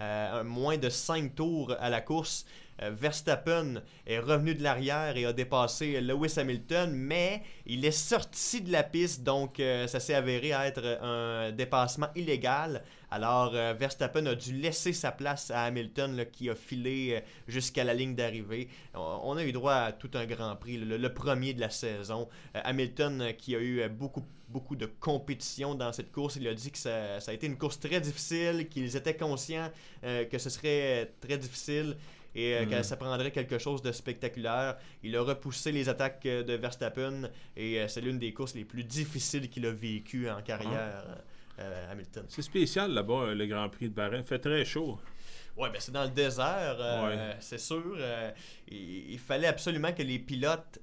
[0.00, 2.46] euh, moins de 5 tours à la course.
[2.80, 8.60] Euh, Verstappen est revenu de l'arrière et a dépassé Lewis Hamilton, mais il est sorti
[8.60, 12.84] de la piste, donc euh, ça s'est avéré être un dépassement illégal.
[13.10, 18.14] Alors Verstappen a dû laisser sa place à Hamilton qui a filé jusqu'à la ligne
[18.14, 18.68] d'arrivée.
[18.92, 22.28] On, a eu droit à tout un Grand Prix, le, premier de la saison.
[22.52, 26.36] Hamilton qui a eu beaucoup beaucoup de compétition dans cette course.
[26.36, 29.70] Il a dit que ça, a été une course très difficile, qu'ils étaient conscients
[30.04, 31.96] euh, que ce serait très difficile
[32.34, 32.82] et euh, que mm.
[32.82, 34.76] ça prendrait quelque chose de spectaculaire.
[35.02, 38.84] Il a repoussé les attaques euh, de Verstappen et c'est l'une des courses les plus
[38.84, 41.04] difficiles qu'il a vécues en carrière,
[41.58, 41.90] ah.
[41.90, 42.24] Hamilton.
[42.28, 44.20] C'est spécial là-bas, le Grand Prix de Bahreïn.
[44.20, 44.98] Il fait très chaud.
[45.56, 46.76] Ouais, ben c'est dans le désert,
[47.40, 47.98] c'est sûr.
[48.68, 50.78] Il, fallait absolument que les pilotes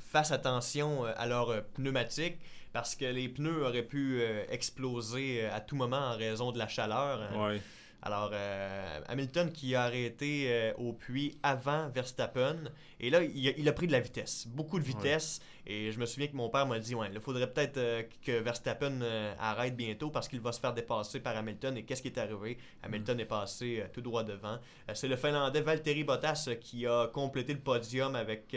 [0.00, 2.38] fassent attention à leur pneumatique
[2.76, 6.58] parce que les pneus auraient pu euh, exploser euh, à tout moment en raison de
[6.58, 7.22] la chaleur.
[7.22, 7.58] Hein.
[8.06, 12.56] Alors, euh, Hamilton qui a arrêté au puits avant Verstappen,
[13.00, 15.40] et là, il a, pris de la vitesse, beaucoup de vitesse.
[15.66, 18.40] Et je me souviens que mon père m'a dit ouais, il faudrait peut-être euh, que
[18.40, 21.76] Verstappen euh, arrête bientôt parce qu'il va se faire dépasser par Hamilton.
[21.76, 22.56] Et qu'est-ce qui est arrivé?
[22.84, 24.58] Hamilton est passé euh, tout droit devant.
[24.94, 28.56] c'est le Finlandais Valtteri Bottas qui a complété le podium avec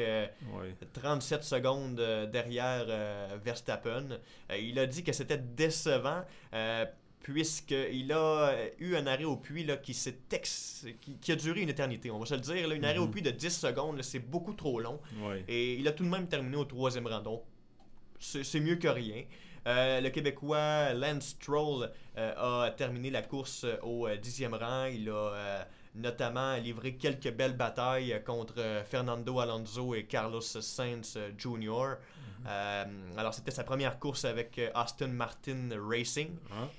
[0.94, 1.96] 37 secondes
[2.32, 2.86] derrière
[3.44, 4.20] Verstappen.
[4.58, 6.24] il a dit que c'était décevant
[7.32, 9.94] puisqu'il a eu un arrêt au puits là, qui,
[11.22, 12.72] qui, a duré une éternité, on va se le dire.
[12.72, 13.12] une arrêt au mhm.
[13.12, 15.00] puits de 10 secondes, c'est beaucoup trop long.
[15.48, 17.44] Et il a tout de même terminé au troisième rang, donc
[18.20, 19.24] c'est mieux que rien.
[19.68, 24.86] Euh, le Québécois Lance Stroll euh, a terminé la course au euh, dixième rang.
[24.86, 31.98] Il a notamment livré quelques belles batailles contre Fernando Alonso et Carlos Sainz Jr.
[32.42, 33.18] Mhm.
[33.18, 36.30] alors c'était sa première course avec Austin Martin Racing.
[36.52, 36.70] Ah.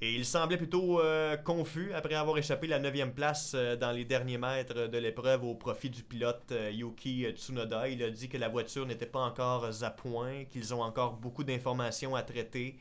[0.00, 4.04] Et il semblait plutôt euh, confus après avoir échappé la 9 place euh, dans les
[4.04, 7.88] derniers mètres de l'épreuve au profit du pilote euh, Yuki Tsunoda.
[7.88, 11.42] Il a dit que la voiture n'était pas encore à point, qu'ils ont encore beaucoup
[11.42, 12.76] d'informations à traiter.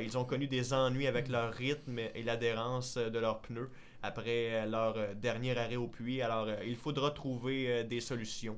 [0.00, 3.70] ils ont connu des ennuis avec leur rythme et l'adhérence de leurs pneus
[4.02, 6.22] après leur dernier arrêt au puits.
[6.22, 8.56] Alors, il faudra trouver des solutions.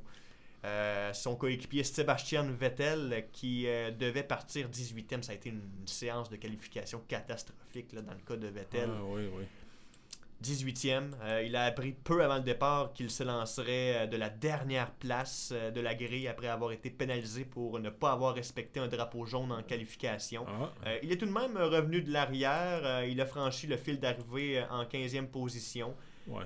[0.64, 5.22] Euh, son coéquipier Sebastian Vettel qui euh, devait partir 18e.
[5.22, 8.90] Ça a été une, séance de qualification catastrophique dans le cas de Vettel.
[8.92, 11.10] Ah, 18e.
[11.22, 15.52] Euh, il a appris peu avant le départ qu'il se lancerait de la dernière place
[15.52, 19.50] de la grille après avoir été pénalisé pour ne pas avoir respecté un drapeau jaune
[19.50, 20.44] en qualification.
[20.48, 20.94] Ah.
[21.02, 23.04] il est tout de même revenu de l'arrière.
[23.04, 25.94] il a franchi le fil d'arrivée en 15e position.
[26.28, 26.44] Ouais.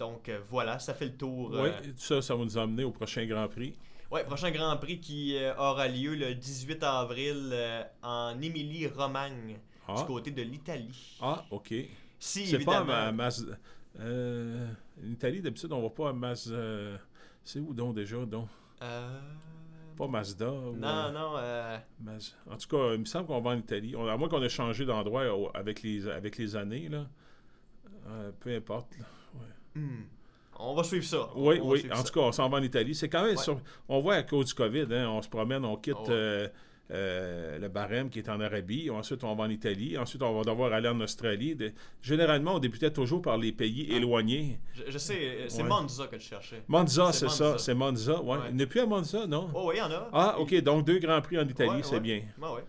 [0.00, 1.50] Donc euh, voilà, ça fait le tour.
[1.52, 3.76] Oui, euh, ça, ça va nous emmener au prochain Grand Prix.
[4.10, 7.54] Oui, prochain Grand Prix qui euh, aura lieu le 18 avril
[8.02, 10.04] en Émilie-Romagne, du ah.
[10.06, 11.18] côté de l'Italie.
[11.20, 11.74] Ah, OK.
[12.18, 13.44] Si, C'est pas à Mas...
[13.98, 16.50] en Italie, d'habitude, on va pas à Mas...
[17.44, 18.48] C'est où donc déjà, donc?
[18.80, 20.46] Pas Mazda.
[20.46, 21.36] Non, non.
[22.50, 23.94] En tout cas, il me semble qu'on va en Italie.
[23.94, 25.24] À moins qu'on ait changé d'endroit
[25.54, 27.06] avec les, avec les années, là.
[28.08, 28.96] Euh, peu importe.
[29.74, 30.02] Hmm.
[30.58, 31.30] On va suivre ça.
[31.34, 31.86] Oui, oui.
[31.92, 32.94] En tout cas, on s'en va en Italie.
[32.94, 33.36] C'est quand même.
[33.88, 35.96] On voit à cause du COVID, hein, on se promène, on quitte.
[35.98, 36.48] Oh, euh,
[36.92, 38.90] euh, le barème qui est en Arabie.
[38.90, 39.96] Ensuite, on va en Italie.
[39.96, 41.56] Ensuite, on va devoir aller en Australie.
[42.02, 43.96] Généralement, on débutait toujours par les pays ah.
[43.96, 44.58] éloignés.
[44.88, 46.64] Je, sais, euh, c'est Monza que tu cherchais.
[46.66, 47.58] Monza, c'est ça.
[47.58, 48.20] C'est Monza.
[48.20, 48.38] Ouais.
[48.50, 49.50] Il n'est plus à Monza, non?
[49.54, 50.08] Oh oui, il y en a.
[50.12, 50.52] Ah, OK.
[50.62, 52.22] Donc, deux Grands Prix en Italie, c'est bien.
[52.38, 52.60] oui.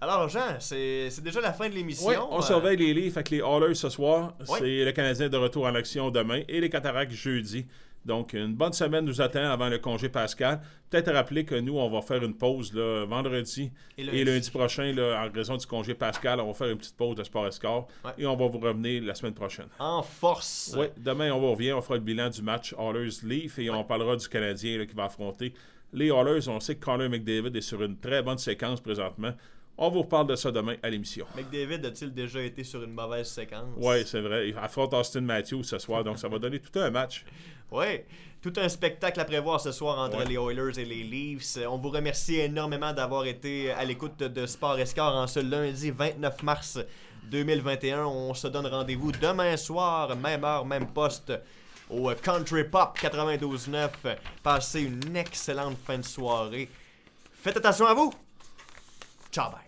[0.00, 2.08] Alors, Jean, c'est déjà la fin de l'émission.
[2.08, 4.34] Oui, on surveille les livres avec les Hallers ce soir.
[4.44, 7.66] C'est le Canadien de retour en action demain et les Cataractes jeudi.
[8.04, 10.60] Donc, une bonne semaine nous attend avant le congé pascal.
[10.90, 15.24] Peut-être rappeler que nous, on va faire une pause là, vendredi et lundi, prochain, là,
[15.26, 17.88] en raison du congé pascal, on va faire une petite pause de sport et score
[18.18, 19.68] et on va vous revenir la semaine prochaine.
[19.78, 20.74] En force!
[20.78, 24.16] Oui, demain, on va revenir, on fera le bilan du match Hallers-Leaf et on parlera
[24.16, 25.54] du Canadien qui va affronter
[25.94, 26.48] les Hallers.
[26.48, 29.32] On sait que Connor McDavid est sur une très bonne séquence présentement.
[29.76, 31.26] On vous reparle de ça demain à l'émission.
[31.36, 33.74] McDavid a-t-il déjà été sur une mauvaise séquence?
[33.76, 34.50] Oui, c'est vrai.
[34.50, 37.24] Il affronte Austin Matthews ce soir, donc ça va donner tout un match.
[37.72, 38.02] Oui,
[38.40, 41.58] tout un spectacle à prévoir ce soir entre les Oilers et les Leafs.
[41.68, 46.42] On vous remercie énormément d'avoir été à l'écoute de Sport Escar en ce lundi 29
[46.44, 46.78] mars
[47.30, 48.04] 2021.
[48.04, 51.32] On se donne rendez-vous demain soir, même heure, même poste,
[52.22, 54.16] Country Pop 92.9.
[54.42, 56.68] Passez une excellente fin de soirée.
[57.32, 58.12] Faites attention à vous.
[59.30, 59.63] Ciao, bye.